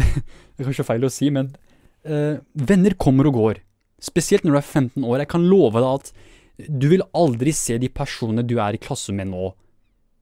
[0.00, 1.50] Det er kanskje feil å si, men
[2.08, 3.62] uh, venner kommer og går.
[4.00, 5.22] Spesielt når du er 15 år.
[5.22, 6.12] Jeg kan love deg at
[6.68, 9.52] du vil aldri se de personene du er i klasse med nå.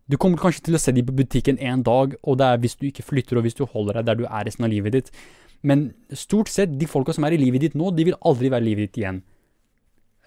[0.08, 2.78] Du kommer kanskje til å se dem på butikken en dag, og det er hvis
[2.80, 5.10] du ikke flytter og hvis du holder deg der du er resten av livet ditt.
[5.66, 8.64] Men stort sett, de folka som er i livet ditt nå, de vil aldri være
[8.64, 9.20] i livet ditt igjen.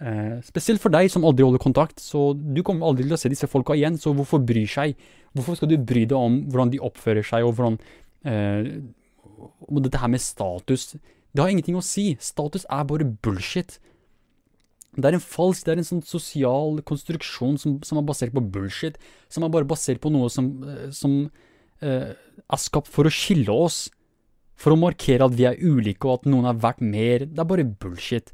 [0.01, 3.29] Eh, spesielt for deg som aldri holder kontakt, så du kommer aldri til å se
[3.29, 4.95] disse folka igjen, så hvorfor bry seg?
[5.37, 7.77] Hvorfor skal du bry deg om hvordan de oppfører seg, og hvordan
[8.25, 8.81] eh,
[9.41, 10.91] Og dette her med status.
[11.33, 12.11] Det har ingenting å si.
[12.21, 13.79] Status er bare bullshit.
[14.93, 18.43] Det er en falsk, det er en sånn sosial konstruksjon som, som, er basert på
[18.53, 18.99] bullshit.
[19.33, 21.15] Som er bare basert på noe som, eh, som
[21.81, 23.87] eh, er skapt for å skille oss.
[24.61, 27.25] For å markere at vi er ulike og at noen er verdt mer.
[27.25, 28.33] Det er bare bullshit.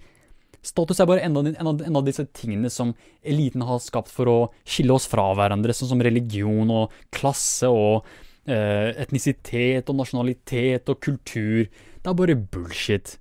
[0.68, 2.94] Status er bare en av, en, av, en av, disse tingene som
[3.24, 4.38] eliten har skapt for å
[4.68, 8.08] skille oss fra hverandre, sånn som religion og klasse og
[8.50, 11.68] eh, etnisitet og nasjonalitet og kultur.
[11.68, 13.16] Det er bare bullshit.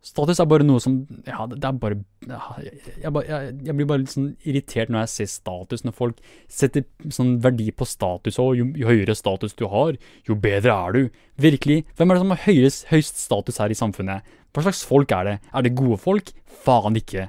[0.00, 2.70] Status er bare noe som Ja, det er bare jeg,
[3.04, 6.16] jeg, jeg, blir bare litt sånn irritert når jeg ser status, når folk
[6.48, 6.82] setter
[7.12, 9.92] sånn verdi på status, og jo, jo, høyere status du har,
[10.28, 11.02] jo bedre er du.
[11.40, 14.20] Virkelig, hvem er det som har høyest, høyest status her i samfunnet?
[14.54, 15.36] Hva slags folk er det?
[15.52, 16.26] Er det gode folk?
[16.64, 17.24] Faen ikke.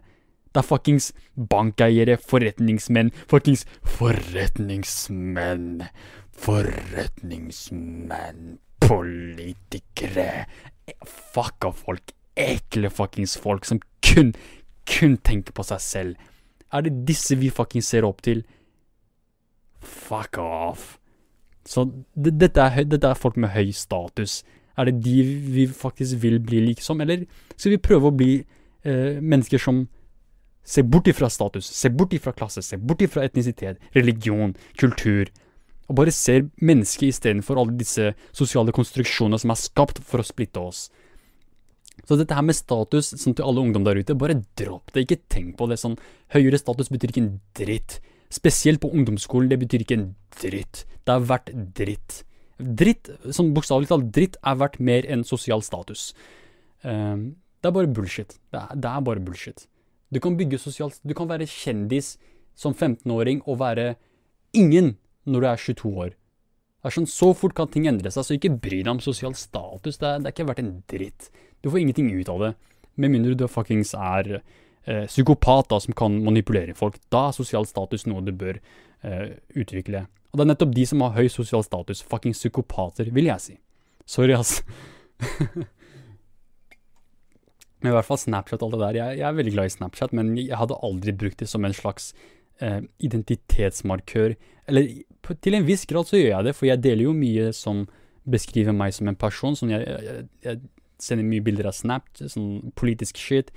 [0.51, 1.05] Det er fuckings
[1.51, 3.63] bankeiere, forretningsmenn, fuckings
[3.97, 5.69] forretningsmenn,
[6.47, 8.41] forretningsmenn,
[8.83, 10.31] politikere
[11.07, 14.33] Fucka folk ekle fuckings folk som kun,
[14.87, 16.31] kun tenker på seg selv.
[16.71, 18.43] Er det disse vi fuckings ser opp til?
[19.81, 20.97] Fuck off.
[21.67, 24.41] Så det, dette, er, dette, er, folk med høy status.
[24.77, 27.25] Er det de vi faktisk vil bli liksom, eller
[27.55, 29.83] skal vi prøve å bli eh, mennesker som
[30.63, 35.29] ser bort ifra status, ser bort ifra klasse, ser bort ifra etnisitet, religion, kultur,
[35.89, 40.61] og bare ser mennesket istedenfor alle disse sosiale konstruksjonene som er skapt for å splitte
[40.61, 40.85] oss?
[42.07, 45.05] Så dette her med status, sånn til alle ungdom der ute, bare dropp det.
[45.05, 45.99] Ikke tenk på det sånn.
[46.33, 47.99] Høyere status betyr ikke en dritt.
[48.31, 50.09] Spesielt på ungdomsskolen, det betyr ikke en
[50.41, 50.85] dritt.
[51.05, 52.21] Det er verdt dritt.
[52.61, 56.11] Dritt, sånn bokstavelig talt, dritt er verdt mer enn sosial status.
[56.85, 58.37] Um, det er bare bullshit.
[58.53, 59.67] Det er, det er, bare bullshit.
[60.11, 62.17] Du kan bygge sosialt Du kan være kjendis
[62.57, 63.93] som 15-åring og være
[64.57, 66.15] ingen når du er 22 år.
[66.81, 69.35] Det er sånn, Så fort kan ting endre seg, så ikke bry deg om sosial
[69.37, 69.99] status.
[70.01, 71.29] Det er, det er ikke verdt en dritt.
[71.61, 72.53] Du får ingenting ut av det.
[72.95, 76.97] Med mindre du fuckings er eh, psykopat da, som kan manipulere folk.
[77.13, 78.59] Da er sosial status noe du bør
[79.05, 80.05] eh, utvikle.
[80.31, 82.03] Og det er nettopp de som har høy sosial status.
[82.07, 83.55] Fuckings psykopater, vil jeg si.
[84.09, 84.61] Sorry, ass.
[87.81, 88.99] men i hvert fall Snapchat og alt det der.
[89.01, 91.75] Jeg, jeg, er veldig glad i Snapchat, men jeg hadde aldri brukt det som en
[91.75, 92.11] slags
[92.63, 94.37] eh, identitetsmarkør.
[94.71, 97.51] Eller på, til en viss grad så gjør jeg det, for jeg deler jo mye
[97.55, 97.85] som
[98.31, 99.57] beskriver meg som en person.
[99.57, 100.61] Sånn jeg, jeg, jeg
[101.01, 103.51] sender mye bilder av Snap, sånn politisk shit.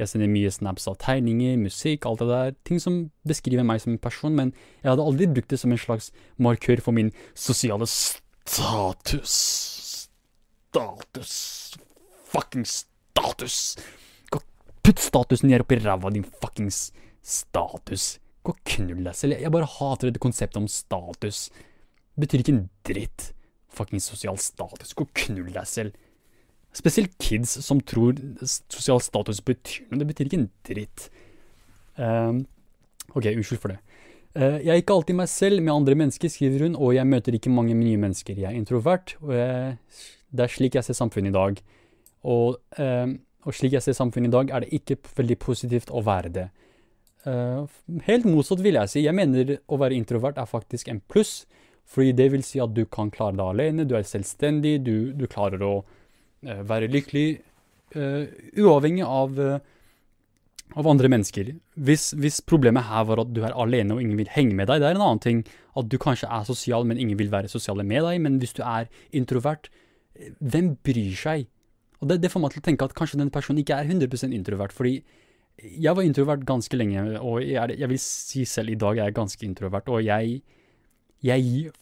[0.00, 2.54] Jeg sender mye snaps av tegninger, musikk, alt det der.
[2.64, 2.94] Ting som
[3.28, 6.08] beskriver meg som en person, men jeg hadde aldri brukt det som en slags
[6.40, 9.34] markør for min sosiale status.
[10.70, 11.34] Status.
[12.32, 13.58] Fucking status.
[14.80, 16.88] Putt statusen ned oppi ræva, din fuckings
[17.20, 18.14] status.
[18.42, 19.36] Gå og knull deg selv.
[19.36, 21.50] Jeg bare hater dette konseptet om status.
[22.16, 23.26] Det betyr ikke en dritt.
[23.70, 24.94] Fuckings sosial status.
[24.96, 25.92] Gå og knull deg selv.
[26.76, 30.00] Spesielt kids som tror sosial status betyr noe.
[30.02, 31.06] Det betyr ikke en dritt.
[31.98, 32.38] Uh,
[33.10, 33.80] ok, unnskyld for det.
[34.38, 37.34] Uh, jeg er ikke alltid meg selv med andre mennesker, skriver hun, og jeg møter
[37.34, 38.38] ikke mange nye mennesker.
[38.38, 39.74] Jeg er introvert, og jeg,
[40.30, 41.60] det er slik jeg ser samfunnet i dag.
[42.30, 43.12] Og, uh,
[43.42, 46.48] og, slik jeg ser samfunnet i dag, er det ikke veldig positivt å være det.
[47.26, 47.66] Uh,
[48.06, 49.08] helt motsatt, vil jeg si.
[49.08, 51.40] Jeg mener å være introvert er faktisk en pluss,
[51.90, 55.26] fordi det vil si at du kan klare deg alene, du er selvstendig, du, du
[55.26, 55.80] klarer å
[56.42, 57.28] være lykkelig,
[57.96, 58.24] uh,
[58.60, 59.58] uavhengig av, uh,
[60.76, 61.52] av, andre mennesker.
[61.76, 64.80] Hvis, hvis, problemet her var at du er alene og ingen vil henge med deg,
[64.80, 65.44] det er en annen ting.
[65.76, 68.20] At du kanskje er sosial, men ingen vil være sosiale med deg.
[68.24, 69.70] Men hvis du er introvert,
[70.40, 71.48] hvem bryr seg?
[72.00, 74.32] Og det, det får meg til å tenke at kanskje den personen ikke er 100%
[74.36, 74.72] introvert.
[74.72, 75.02] fordi
[75.60, 79.16] jeg var introvert ganske lenge, og jeg, jeg, vil si selv i dag jeg er
[79.16, 79.88] ganske introvert.
[79.88, 80.42] Og jeg
[81.20, 81.72] Jeg gir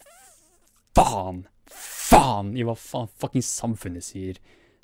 [0.98, 1.44] faen
[2.09, 4.38] faen i hva faen fucking samfunnet sier.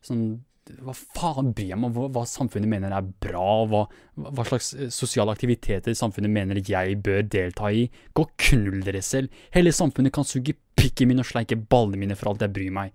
[0.04, 0.42] Sånn,
[0.84, 3.82] hva faen bryr jeg meg om hva, hva, samfunnet mener er bra, hva,
[4.16, 7.86] hva, slags eh, sosiale aktiviteter samfunnet mener jeg bør delta i?
[8.16, 9.32] Gå og knull dere selv.
[9.54, 12.94] Hele samfunnet kan suge pikken min og sleike ballene mine for alt jeg bryr meg.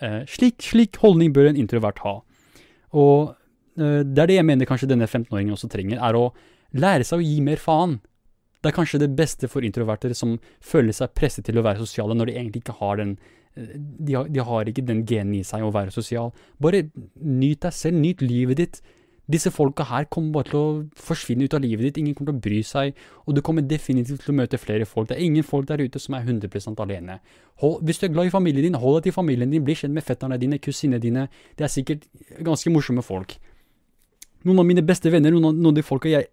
[0.00, 2.18] Eh, slik, slik holdning bør en introvert ha.
[2.96, 3.34] Og
[3.80, 6.30] eh, det er det jeg mener kanskje denne 15-åringen også trenger, er å
[6.78, 7.98] lære seg å gi mer faen.
[8.58, 12.16] Det er kanskje det beste for introverter som føler seg presset til å være sosiale,
[12.18, 13.16] når de egentlig ikke har den
[13.54, 16.32] eh, de har, de har ikke den genen i seg å være sosial.
[16.62, 16.88] Bare
[17.22, 18.80] nyt deg selv, nyt livet ditt.
[19.28, 22.38] Disse folka her kommer bare til å forsvinne ut av livet ditt, ingen kommer til
[22.38, 22.96] å bry seg,
[23.28, 25.10] og du kommer definitivt til å møte flere folk.
[25.10, 27.18] Det er ingen folk der ute som er 100 alene.
[27.60, 29.92] Hold, hvis du er glad i familien din, hold deg til familien din, bli kjent
[29.92, 31.26] med fetterne dine, kusinene dine.
[31.58, 32.08] Det er sikkert
[32.40, 33.36] ganske morsomme folk.
[34.48, 36.30] Noen av mine beste venner, noen av, noen av de folka jeg,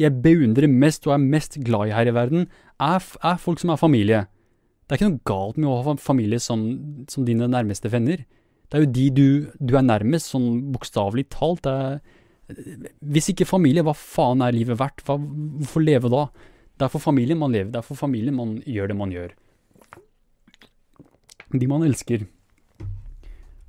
[0.00, 2.46] jeg, beundrer mest og er mest glad i her i verden,
[2.80, 4.24] er, er, folk som er familie.
[4.86, 6.64] Det er ikke noe galt med å ha familie som,
[7.10, 8.24] som dine nærmeste venner.
[8.68, 9.28] Det er jo de du,
[9.60, 11.68] du er nærmest, sånn bokstavelig talt.
[11.68, 12.00] er
[13.00, 15.04] hvis ikke familie, hva faen er livet verdt?
[15.06, 16.26] Hva, hvorfor leve da?
[16.76, 19.34] Det er for familien man lever, det er for familien man gjør det man gjør.
[21.52, 22.24] De man elsker.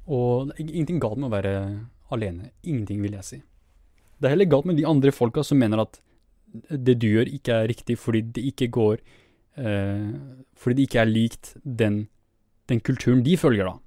[0.08, 1.54] Og det er ingenting galt med å være
[2.14, 2.52] alene.
[2.64, 3.40] Ingenting, vil jeg si.
[4.20, 6.00] Det er heller galt med de andre folka som mener at
[6.54, 8.98] det du gjør, ikke er riktig fordi det ikke går
[9.58, 10.10] eh,
[10.56, 12.08] Fordi det ikke er likt den,
[12.70, 13.80] den kulturen de følger, da.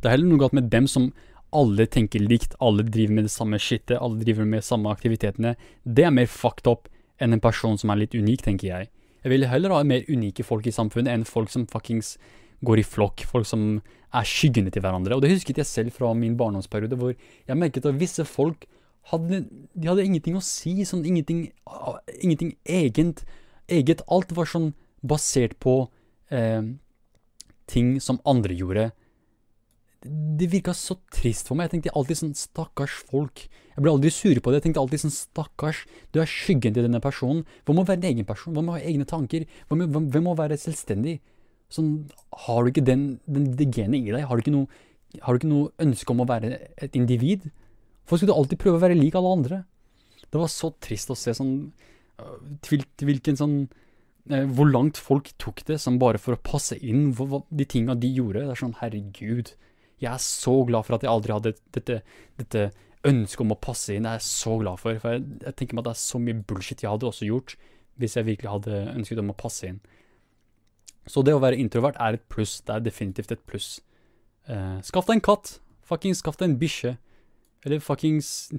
[0.00, 1.12] Det er heller noe galt med dem som
[1.54, 5.54] alle tenker likt, alle driver med det samme shitet, alle driver med samme aktivitetene,
[5.84, 6.90] det er mer fucked up
[7.22, 8.90] enn en person som er litt unik, tenker jeg.
[9.24, 12.16] Jeg vil heller ha mer unike folk i samfunnet enn folk som fuckings
[12.66, 13.78] går i flokk, folk som
[14.14, 15.16] er skyggene til hverandre.
[15.16, 18.66] Og det husket jeg selv fra min barndomsperiode, hvor jeg merket at visse folk
[19.12, 21.46] hadde, de hadde ingenting å si, sånn ingenting,
[22.20, 23.24] ingenting egent,
[23.68, 24.04] eget.
[24.12, 24.72] Alt var sånn
[25.04, 25.82] basert på
[26.32, 26.62] eh,
[27.70, 28.90] ting som andre gjorde
[30.04, 31.68] det virka så trist for meg.
[31.68, 33.46] Jeg tenkte alltid sånn stakkars folk.
[33.74, 34.60] Jeg ble aldri sur på det.
[34.60, 37.44] Jeg tenkte alltid sånn stakkars, du er skyggen til denne personen.
[37.64, 38.52] Hva med å være en egen person?
[38.54, 39.46] Hva med å ha egne tanker?
[39.70, 41.18] Hvem må være selvstendig?
[41.72, 41.94] Sånn,
[42.44, 44.26] har du ikke den, den, det genet i deg?
[44.28, 44.68] Har du, ikke noe,
[45.24, 46.52] har du ikke noe ønske om å være
[46.84, 47.48] et individ?
[48.04, 49.62] Hvorfor skulle alltid prøve å være lik alle andre?
[50.28, 51.54] Det var så trist å se sånn
[52.20, 52.38] øh,
[52.68, 57.68] hvilken sånn øh, hvor langt folk tok det som bare for å passe inn de
[57.68, 58.42] tinga de gjorde.
[58.44, 59.54] Det er sånn, herregud.
[60.02, 62.00] Jeg er så glad for at jeg aldri hadde dette,
[62.40, 62.66] dette
[63.08, 64.04] ønsket om å passe inn.
[64.04, 65.00] Det er jeg så glad for.
[65.00, 67.56] For jeg, jeg, tenker meg at det er så mye bullshit jeg hadde også gjort
[68.00, 69.80] hvis jeg virkelig hadde ønsket om å passe inn.
[71.06, 72.58] Så det å være introvert er et pluss.
[72.64, 73.76] Det er definitivt et pluss.
[74.48, 75.58] Uh, skaff deg en katt.
[75.84, 76.96] Fuckings skaff deg en bikkje.
[77.64, 78.52] Eller fuckings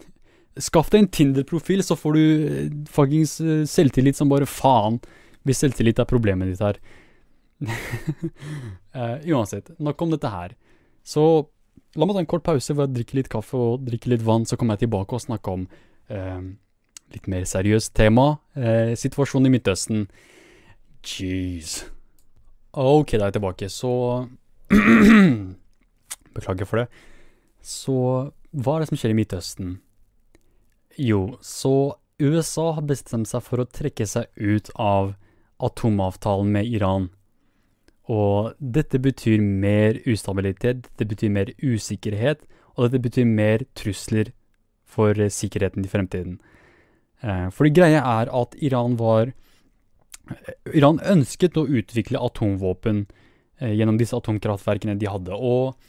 [0.56, 5.02] Skaff deg en Tinder-profil, så får du uh, fuckings uh, selvtillit som bare faen.
[5.44, 6.80] Hvis selvtillit er problemet ditt her.
[9.36, 10.56] uansett, nok om dette her.
[11.04, 11.26] Så
[11.96, 14.48] la meg ta en kort pause hvor jeg drikker litt kaffe og drikker litt vann,
[14.48, 15.68] så kommer jeg tilbake og snakker om
[16.12, 16.42] uh,
[17.14, 18.38] litt mer seriøst tema.
[18.58, 20.08] Uh, situasjonen i Midtøsten.
[21.06, 21.84] Jeez.
[22.76, 23.70] Ok, da er jeg tilbake.
[23.72, 23.92] Så
[26.36, 26.88] Beklager for det.
[27.64, 27.96] Så
[28.56, 29.76] hva er det som skjer i Midtøsten?
[31.02, 35.16] Jo, så USA har bestemt seg for å trekke seg ut av
[35.64, 37.10] atomavtalen med Iran.
[38.12, 42.46] Og dette betyr mer ustabilitet, dette betyr mer usikkerhet,
[42.76, 44.32] og dette betyr mer trusler
[44.86, 46.38] for eh, sikkerheten i fremtiden.
[47.24, 53.06] Eh, for det greia er at Iran var eh, Iran ønsket å utvikle atomvåpen
[53.56, 55.32] gjennom disse atomkraftverkene de hadde.
[55.32, 55.80] Og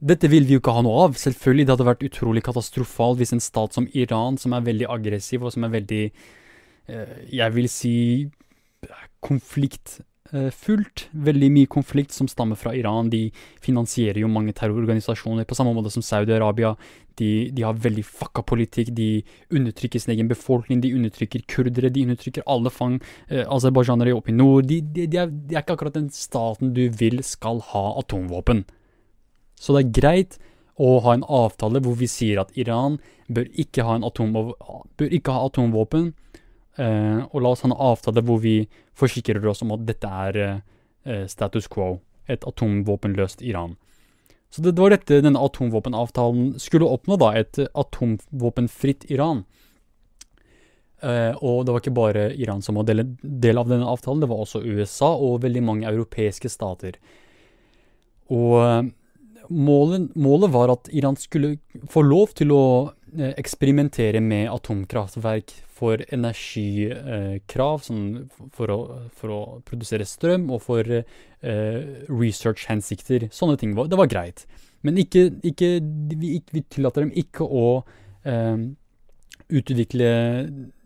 [0.00, 1.18] dette vil vi jo ikke ha noe av.
[1.20, 5.46] Selvfølgelig, det hadde vært utrolig katastrofalt hvis en stat som Iran, som er veldig aggressiv
[5.46, 6.02] og som er veldig
[6.86, 7.96] Jeg vil si
[9.26, 9.96] konfliktfullt,
[10.32, 10.50] Eh.
[11.26, 13.10] Veldig mye konflikt som stammer fra Iran.
[13.10, 13.30] De
[13.62, 16.76] finansierer jo mange terrororganisasjoner, på samme måte som Saudi-Arabia.
[17.16, 18.92] De, de, har veldig fucka politikk.
[18.94, 20.80] De undertrykker sin egen befolkning.
[20.80, 21.90] De undertrykker kurdere.
[21.90, 24.66] De undertrykker alle fang eh, aserbajdsjanere oppe i nord.
[24.66, 28.66] De, de, de, er, de er ikke akkurat den staten du vil skal ha atomvåpen.
[29.58, 30.38] Så det er greit
[30.76, 32.98] å ha en avtale hvor vi sier at Iran
[33.32, 36.10] bør ikke ha, bør ikke ha atomvåpen
[36.76, 38.58] eh, og la oss ha en avtale hvor vi
[38.96, 41.96] forsikrer oss om at dette er eh, status quo,
[42.28, 43.76] et atomvåpenløst Iran.
[44.52, 49.44] Så det, var dette denne atomvåpenavtalen skulle oppnå, da, et atomvåpenfritt Iran.
[51.04, 53.02] Eh, og det var ikke bare Iran som var del,
[53.58, 57.00] av denne avtalen, det var også USA og veldig mange europeiske stater.
[58.32, 58.92] Og
[59.48, 61.56] målet, målet var at Iran skulle
[61.92, 62.64] få lov til å
[63.16, 68.06] eksperimentere med atomkraftverk for energikrav, sånn
[68.56, 68.72] for,
[69.16, 73.28] for, å, produsere strøm, og for eh, research-hensikter.
[73.34, 73.76] Sånne ting.
[73.76, 74.46] Det var greit.
[74.86, 75.70] Men ikke, ikke,
[76.16, 77.68] vi, vi, tillater dem ikke å
[78.24, 78.56] eh,
[79.46, 80.10] utvikle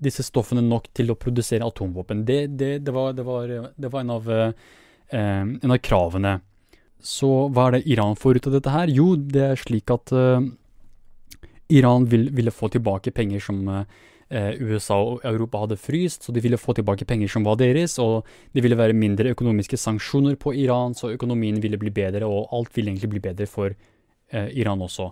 [0.03, 2.25] disse stoffene nok til å produsere atomvåpen.
[2.29, 4.53] Det, det, det, var, var, det var, en av eh,
[5.15, 6.39] eh, en av kravene.
[7.01, 8.93] Så hva er det Iran får ut av dette her?
[8.93, 10.43] Jo, det er slik at uh,
[11.73, 13.85] Iran vil, ville få tilbake penger som uh,
[14.61, 18.29] USA og Europa hadde fryst, så de ville få tilbake penger som var deres, og
[18.55, 22.77] det ville være mindre økonomiske sanksjoner på Iran, så økonomien ville bli bedre, og alt
[22.77, 25.11] ville egentlig bli bedre for uh, Iran også.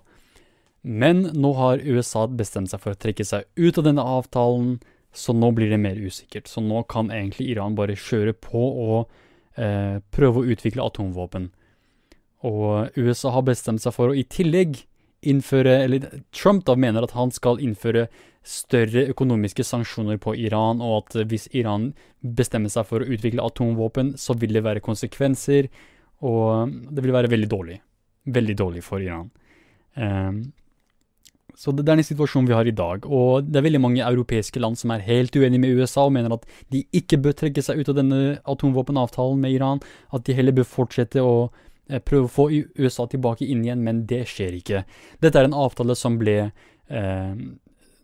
[0.88, 4.76] Men nå har USA bestemt seg for å trekke seg ut av denne avtalen,
[5.10, 6.46] så nå blir det mer usikkert.
[6.46, 9.16] Så nå kan egentlig Iran bare kjøre på og
[10.14, 11.48] prøve å utvikle atomvåpen.
[12.46, 14.84] Og USA har bestemt seg for å i tillegg
[15.26, 18.04] innføre Eller Trump da mener at han skal innføre
[18.46, 21.90] større økonomiske sanksjoner på Iran, og at hvis Iran
[22.22, 25.68] bestemmer seg for å utvikle atomvåpen, så vil det være konsekvenser,
[26.24, 27.80] og det vil være veldig dårlig.
[28.38, 29.28] Veldig dårlig for Iran.
[29.98, 30.40] Um,
[31.58, 33.04] så det, det er den situasjonen vi har i dag.
[33.04, 36.36] Og det er veldig mange europeiske land som er helt uenige med USA og mener
[36.36, 39.82] at de ikke bør trekke seg ut av denne atomvåpenavtalen med Iran.
[40.14, 41.50] At de heller bør fortsette å
[42.04, 44.84] prøve å få USA tilbake inn igjen, men det skjer ikke.
[45.24, 46.50] Dette er en avtale som ble,
[46.92, 47.36] eh,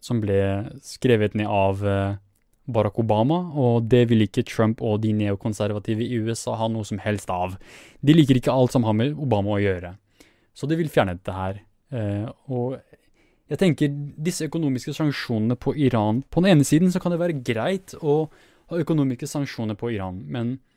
[0.04, 0.38] som ble
[0.84, 2.16] skrevet ned av eh,
[2.64, 7.00] Barack Obama, og det vil ikke Trump og de neokonservative i USA ha noe som
[7.02, 7.58] helst av.
[8.00, 9.94] De liker ikke alt som har med Obama å gjøre.
[10.56, 11.60] Så de vil fjerne dette her.
[11.92, 12.78] Eh, og
[13.50, 13.92] jeg tenker
[14.24, 18.24] disse økonomiske sanksjonene på Iran På den ene siden så kan det være greit å
[18.72, 20.73] ha økonomiske sanksjoner på Iran, men eh,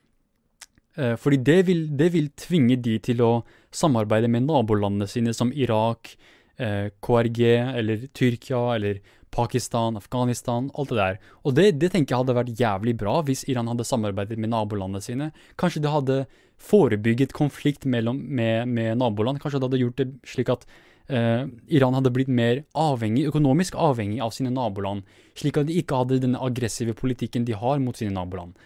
[1.20, 3.32] fordi det vil, det vil, tvinge de til å
[3.76, 6.16] samarbeide med nabolandene sine som Irak,
[6.58, 7.42] eh, KRG
[7.78, 11.20] eller Tyrkia eller Pakistan, Afghanistan, alt det der.
[11.44, 15.04] Og det, det, tenker jeg hadde vært jævlig bra hvis Iran hadde samarbeidet med nabolandene
[15.04, 15.32] sine.
[15.60, 16.20] Kanskje det hadde
[16.58, 19.42] forebygget konflikt mellom, med, med naboland.
[19.44, 20.66] Kanskje det hadde gjort det slik at
[21.12, 25.06] eh, Iran hadde blitt mer avhengig, økonomisk avhengig av sine naboland,
[25.38, 28.58] slik at de ikke hadde denne aggressive politikken de har mot sine naboland.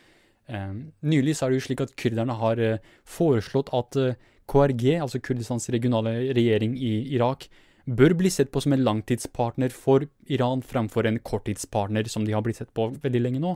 [0.51, 0.71] Eh,
[1.07, 4.17] nylig så er det jo slik at kurderne har eh, foreslått at eh,
[4.51, 7.47] KRG, altså Kurdistans regionale regjering i Irak,
[7.85, 12.43] bør bli sett på som en langtidspartner for Iran fremfor en korttidspartner, som de har
[12.45, 13.55] blitt sett på veldig lenge nå.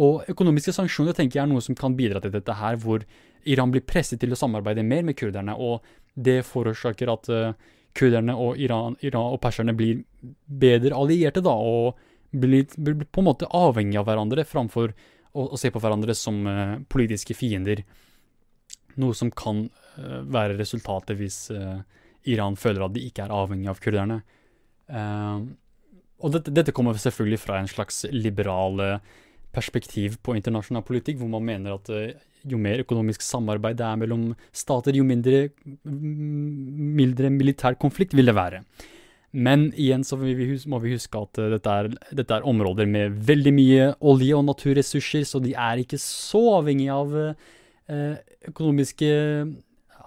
[0.00, 3.04] Og økonomiske sanksjoner tenker jeg er noe som kan bidra til dette her, hvor
[3.44, 5.82] Iran blir presset til å samarbeide mer med kurderne, og
[6.14, 10.00] det forårsaker at uh, kurderne og Iran, Iran, og perserne blir
[10.46, 11.98] bedre allierte, da, og
[12.32, 14.94] blir, blir, på en måte avhengig av hverandre framfor
[15.32, 17.82] å, å se på hverandre som uh, politiske fiender.
[19.00, 21.80] Noe som kan uh, være resultatet hvis uh,
[22.28, 24.20] Iran føler at de ikke er avhengig av kurderne.
[26.22, 28.78] og dette, dette, kommer selvfølgelig fra en slags liberal
[29.50, 31.90] perspektiv på internasjonal politikk, hvor man mener at
[32.46, 35.48] jo mer økonomisk samarbeid det er mellom stater, jo mindre,
[35.82, 38.62] mindre militær konflikt vil det være.
[39.32, 43.52] Men igjen så må vi huske at eh, dette er, dette er, områder med veldig
[43.56, 48.20] mye olje- og naturressurser, så de er ikke så avhengig av eh,
[48.52, 49.10] økonomiske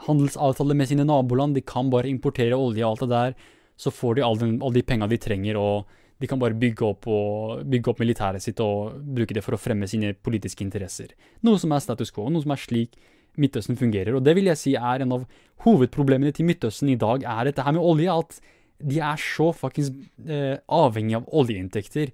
[0.05, 1.57] handelsavtaler med sine naboland.
[1.57, 3.37] De kan bare importere olje og alt det der,
[3.81, 5.57] så får de alle, all de penga de trenger.
[5.57, 9.57] og de kan bare bygge opp, og, bygge opp, militæret sitt og bruke det for
[9.57, 11.11] å fremme sine politiske interesser.
[11.43, 12.95] Noe som er status quo, noe som er slik
[13.35, 14.15] Midtøsten fungerer.
[14.15, 15.25] Og det vil jeg si er en av
[15.65, 18.13] hovedproblemene til Midtøsten i dag, er dette her med olje.
[18.15, 18.39] At
[18.85, 19.95] de er så faktisk
[20.29, 22.11] eh, avhengig av oljeinntekter.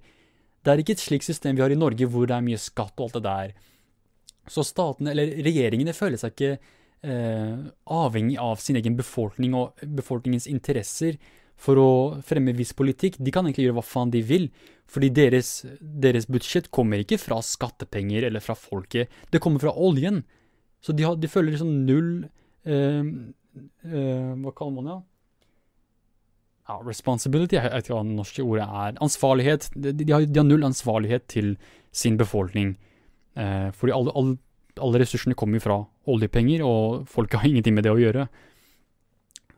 [0.62, 2.96] Det er ikke et slikt system vi har i Norge hvor det er mye skatt
[2.96, 3.52] og alt det der.
[4.50, 7.54] Så statene, eller regjeringene, føler seg ikke eh,
[7.92, 11.18] avhengig av sin egen befolkning og befolkningens interesser
[11.62, 11.90] for å
[12.26, 13.20] fremme viss politikk.
[13.20, 14.48] De kan egentlig gjøre hva faen de vil,
[14.90, 20.22] fordi deres, deres budsjett kommer ikke fra skattepenger eller fra folket, det kommer fra oljen.
[20.82, 22.24] Så de, har, de føler liksom null
[22.66, 23.04] eh,
[23.86, 24.96] eh, Hva kaller man det?
[24.96, 25.11] Ja,
[26.86, 28.94] responsibility, jeg vet ikke hva det norske ordet er.
[29.02, 29.68] Ansvarlighet.
[29.74, 31.56] De, de, har, de, har, null ansvarlighet til
[31.92, 32.76] sin befolkning.
[33.36, 34.38] Eh, fordi alle, alle,
[34.78, 35.78] alle ressursene kommer jo fra
[36.12, 38.28] oljepenger, og folk har ingenting med det å gjøre.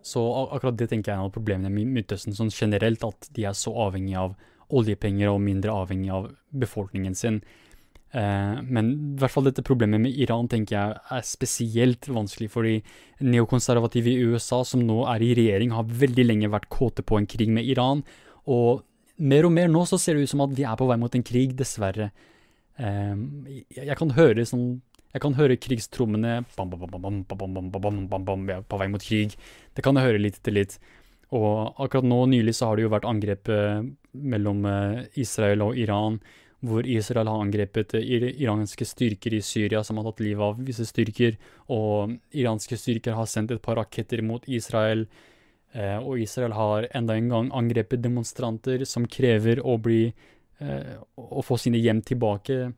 [0.05, 0.21] Så
[0.53, 3.57] akkurat det tenker jeg er en av problemene med Midtøsten sånn generelt, at de er
[3.57, 4.35] så avhengig av
[4.75, 7.41] oljepenger og mindre avhengig av befolkningen sin.
[8.15, 12.77] Eh, men i hvert fall dette problemet med Iran tenker jeg er spesielt vanskelig, fordi
[13.27, 17.27] neokonservative i USA, som nå er i regjering, har veldig lenge vært kåte på en
[17.31, 18.05] krig med Iran.
[18.47, 18.85] Og
[19.19, 21.15] mer og mer nå så ser det ut som at vi er på vei mot
[21.15, 22.13] en krig, dessverre.
[22.79, 23.15] Eh,
[23.83, 24.83] jeg kan høre sånn
[25.15, 26.65] jeg kan høre krigstrommene på
[28.81, 29.37] vei mot krig.
[29.71, 30.75] Det kan jeg høre litt etter litt.
[31.31, 33.47] Og akkurat nå nylig så har det jo vært angrep
[34.11, 34.67] mellom
[35.15, 36.19] Israel og Iran,
[36.65, 41.37] hvor Israel har angrepet iranske styrker i Syria som har tatt livet av visse styrker,
[41.69, 45.07] og iranske styrker har sendt et par raketter mot Israel.
[45.75, 50.07] Og Israel har enda en gang angrepet demonstranter som krever å bli
[51.19, 52.71] å få sine hjem tilbake.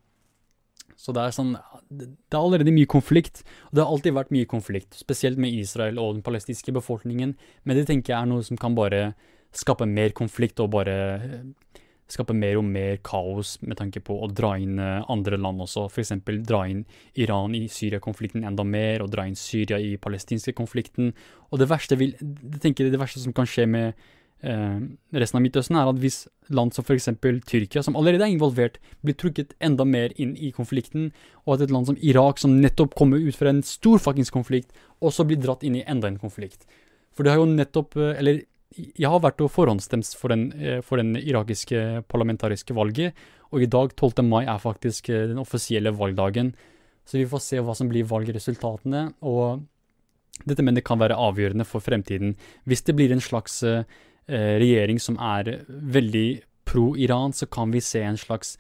[0.97, 1.53] Så det er sånn
[1.87, 3.43] det er allerede mye konflikt.
[3.69, 7.37] Og det har alltid vært mye konflikt, spesielt med Israel og den palestinske befolkningen.
[7.65, 9.13] Men det tenker jeg er noe som kan bare
[9.57, 11.45] skape mer konflikt og bare eh,
[12.11, 15.87] skape mer og mer kaos med tanke på å dra inn eh, andre land også.
[15.91, 16.15] F.eks.
[16.47, 16.85] dra inn
[17.19, 21.13] Iran i Syria-konflikten enda mer, og dra inn Syria i palestinske konflikten.
[21.51, 24.07] Og det verste, vil, det verste som kan skje med
[24.47, 24.79] eh,
[25.19, 26.23] resten av Midtøsten, er at hvis
[26.55, 27.11] land som f.eks.
[27.51, 31.11] Tyrkia, som allerede er involvert, blir trukket enda mer inn i konflikten,
[31.45, 34.71] og at et land som Irak, som nettopp kommer ut fra en stor fuckings konflikt,
[35.03, 36.69] også blir dratt inn i enda en konflikt.
[37.17, 38.45] For det har jo nettopp eh, Eller
[38.77, 43.15] jeg har vært og forhåndsstemt for den, eh, for den irakiske parlamentariske valget,
[43.53, 44.23] og i dag, 12.
[44.25, 46.55] mai, er faktisk eh, den offisielle valgdagen.
[47.07, 49.63] Så vi får se hva som blir valgresultatene, og
[50.45, 52.37] dette mener kan være avgjørende for fremtiden.
[52.67, 53.85] Hvis det blir en slags eh,
[54.29, 58.59] regjering som er veldig pro-Iran, så kan vi se en slags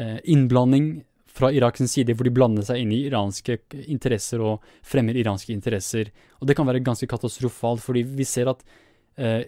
[0.00, 3.58] innblanding fra Iraks side, hvor de blander seg inn i iranske
[3.90, 6.08] interesser og fremmer iranske interesser.
[6.40, 8.62] Og det kan være ganske katastrofalt, fordi vi ser at
[9.20, 9.44] eh,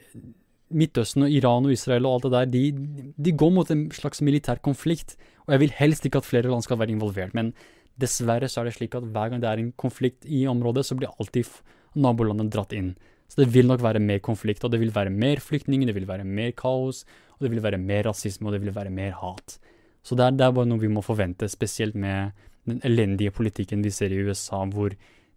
[0.72, 4.22] Midtøsten og Iran og Israel og alt det der, de, de, går mot en slags
[4.24, 5.16] militær konflikt.
[5.46, 7.52] Og jeg vil helst ikke at flere land skal være involvert, men
[8.00, 10.96] dessverre så er det slik at hver gang det er en konflikt i området, så
[10.96, 11.50] blir alltid
[11.98, 12.94] nabolandet dratt inn.
[13.28, 16.08] Så det vil nok være mer konflikt, og det vil være mer flyktninger, det vil
[16.08, 17.04] være mer kaos,
[17.36, 19.58] og det vil være mer rasisme, og det vil være mer hat.
[20.02, 22.32] Så det er, det er bare noe vi må forvente, spesielt med
[22.68, 24.94] den elendige politikken vi ser i USA, hvor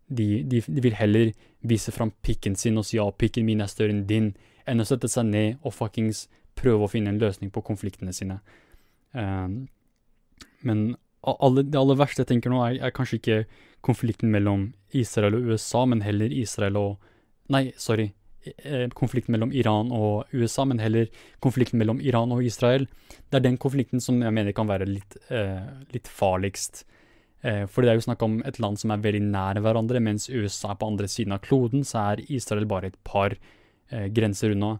[0.08, 1.32] de, de, de, vil heller
[1.66, 4.34] vise fram pikken sin og si ja, pikken min er større enn din,
[4.70, 6.26] enn å sette seg ned og fuckings
[6.56, 8.39] prøve å finne en løsning på konfliktene sine.
[9.12, 9.66] Um,
[10.66, 10.86] men
[11.26, 13.39] alle, det aller verste jeg tenker nå, er, er, kanskje ikke
[13.86, 17.12] konflikten mellom Israel og USA, men heller Israel og
[17.53, 18.08] Nei, sorry.
[18.45, 21.12] Eh, konflikten mellom Iran og USA, men heller
[21.45, 22.88] konflikten mellom Iran og Israel.
[23.30, 25.62] Det er den konflikten som jeg mener kan være litt, eh,
[25.93, 26.82] litt farligst.
[27.45, 30.27] Eh, for det er jo snakk om et land som er veldig nær hverandre, mens
[30.31, 34.55] USA er på andre siden av kloden, så er Israel bare et par eh, grenser
[34.55, 34.77] unna.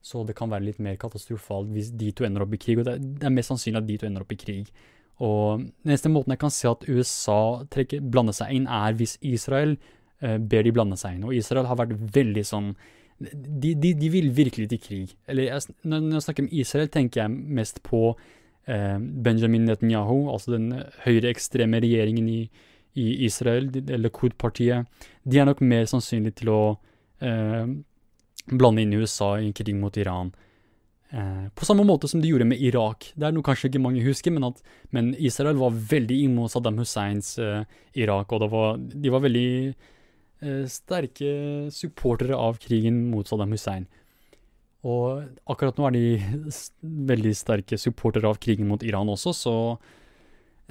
[0.00, 2.86] Så det kan være litt mer katastrofalt hvis de to ender opp i krig, og
[2.88, 4.70] det er, det er mest sannsynlig at de to ender opp i krig.
[5.18, 7.40] Og den eneste måten jeg kan se at USA
[7.74, 9.74] trekker, blander seg inn, er hvis Israel
[10.22, 11.26] eh, ber de blande seg inn.
[11.28, 12.72] Og Israel har vært veldig sånn
[13.18, 15.14] de, de, de vil virkelig til krig.
[15.26, 18.12] Eller jeg, når jeg snakker om Israel, tenker jeg mest på
[18.68, 20.66] Benjamin Netanyahu, altså den
[21.06, 22.40] høyreekstreme regjeringen i,
[23.00, 24.88] i Israel, eller Kud-partiet,
[25.24, 26.60] de er nok mer sannsynlig til å
[27.24, 27.70] eh,
[28.52, 30.34] blande inn USA i en krig mot Iran.
[31.10, 33.12] Eh, på samme måte som de gjorde med Irak.
[33.16, 34.60] Det er noe kanskje ikke mange husker, men, at,
[34.92, 37.62] men Israel var veldig imot Saddam Husseins eh,
[37.96, 41.30] Irak, og var, de var veldig eh, sterke
[41.72, 43.88] supportere av krigen mot Saddam Hussein.
[44.86, 46.02] Og akkurat nå er de
[46.82, 49.54] veldig sterke supportere av krigen mot Iran også, så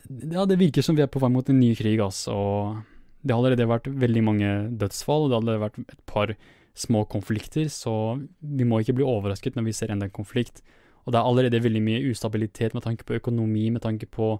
[0.07, 2.35] ja, det virker som vi er på vei mot en ny krig, altså.
[2.37, 6.33] Og det har allerede vært veldig mange dødsfall, og det har allerede vært et par
[6.77, 7.93] små konflikter, så
[8.39, 10.61] vi må ikke bli overrasket når vi ser enda en konflikt.
[11.03, 14.35] Og det er allerede veldig mye ustabilitet med tanke på økonomi, med tanke på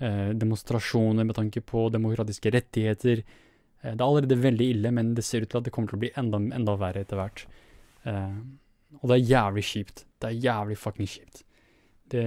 [0.00, 3.22] eh, demonstrasjoner, med tanke på demokratiske rettigheter.
[3.22, 6.00] Eh, det er allerede veldig ille, men det ser ut til at det kommer til
[6.00, 7.44] å bli enda, enda verre etter hvert.
[8.08, 8.40] Eh,
[9.00, 10.04] og det er jævlig kjipt.
[10.20, 11.42] Det er jævlig fucking kjipt.
[12.10, 12.22] Det,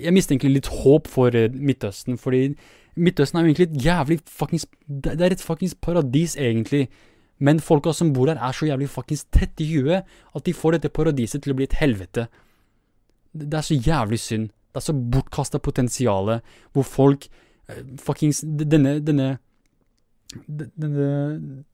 [0.00, 2.54] jeg mister egentlig litt håp for uh, Midtøsten, fordi
[2.96, 6.88] Midtøsten er jo egentlig et jævlig fuckings Det er et fuckings paradis, egentlig.
[7.38, 10.04] Men folka som bor der, er så jævlig fuckings tett i huet
[10.34, 12.28] at de får dette paradiset til å bli et helvete.
[13.32, 14.48] Det, er så jævlig synd.
[14.72, 16.38] Det er så bortkasta potensial,
[16.72, 17.28] hvor folk
[17.68, 19.36] uh, fuckings Denne Denne
[20.46, 21.64] Denne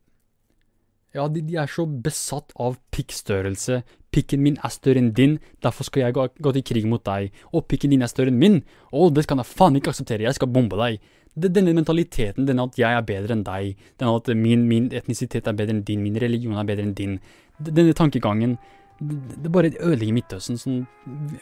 [1.15, 3.83] ja, de, de, er så besatt av pikkstørrelse.
[4.13, 7.33] Pikken min er større enn din, derfor skal jeg gå, gå til krig mot deg.
[7.53, 8.61] Og pikken din er større enn min,
[8.93, 11.01] Å, det kan jeg faen ikke akseptere, jeg skal bombe deg.
[11.33, 15.57] Denne mentaliteten, denne at jeg er bedre enn deg, denne at min, min etnisitet er
[15.57, 17.19] bedre enn din, min religion er bedre enn din,
[17.57, 18.59] denne tankegangen
[19.03, 20.59] det bare ødelegger Midtøsten.
[20.61, 20.83] Sånn,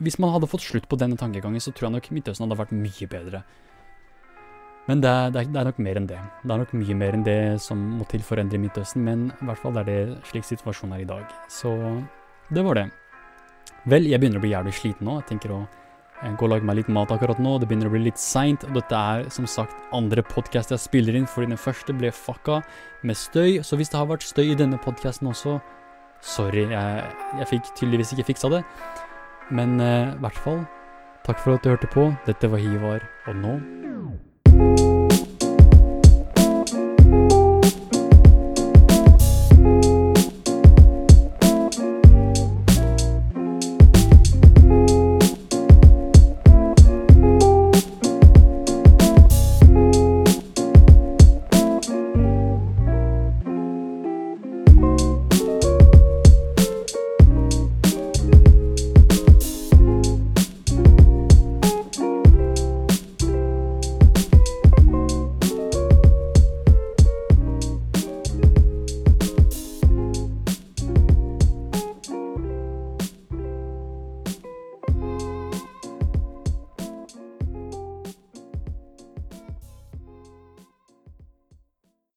[0.01, 2.73] hvis man hadde fått slutt på denne tankegangen, så tror jeg nok Midtøsten hadde vært
[2.77, 3.43] mye bedre.
[4.89, 6.21] Men det er, det, er, nok mer enn det.
[6.43, 9.29] Det er nok mye mer enn det som må til for å endre Midtøsten, men
[9.37, 9.99] i hvert fall er det
[10.31, 11.35] slik situasjonen er i dag.
[11.53, 11.75] Så
[12.51, 12.87] det var det.
[13.91, 15.19] Vel, jeg begynner å bli jævlig sliten nå.
[15.21, 17.59] Jeg tenker å eh, gå og lage meg litt mat akkurat nå.
[17.61, 21.17] Det begynner å bli litt seint, og dette er som sagt andre podkast jeg spiller
[21.19, 22.59] inn, fordi den første ble fucka
[23.07, 23.61] med støy.
[23.67, 25.59] Så hvis det har vært støy i denne podkasten også,
[26.25, 28.65] sorry, jeg, jeg fikk tydeligvis ikke fiksa det.
[29.55, 30.65] Men eh, i hvert fall,
[31.29, 32.11] takk for at du hørte på.
[32.27, 33.61] Dette var Hivar, og nå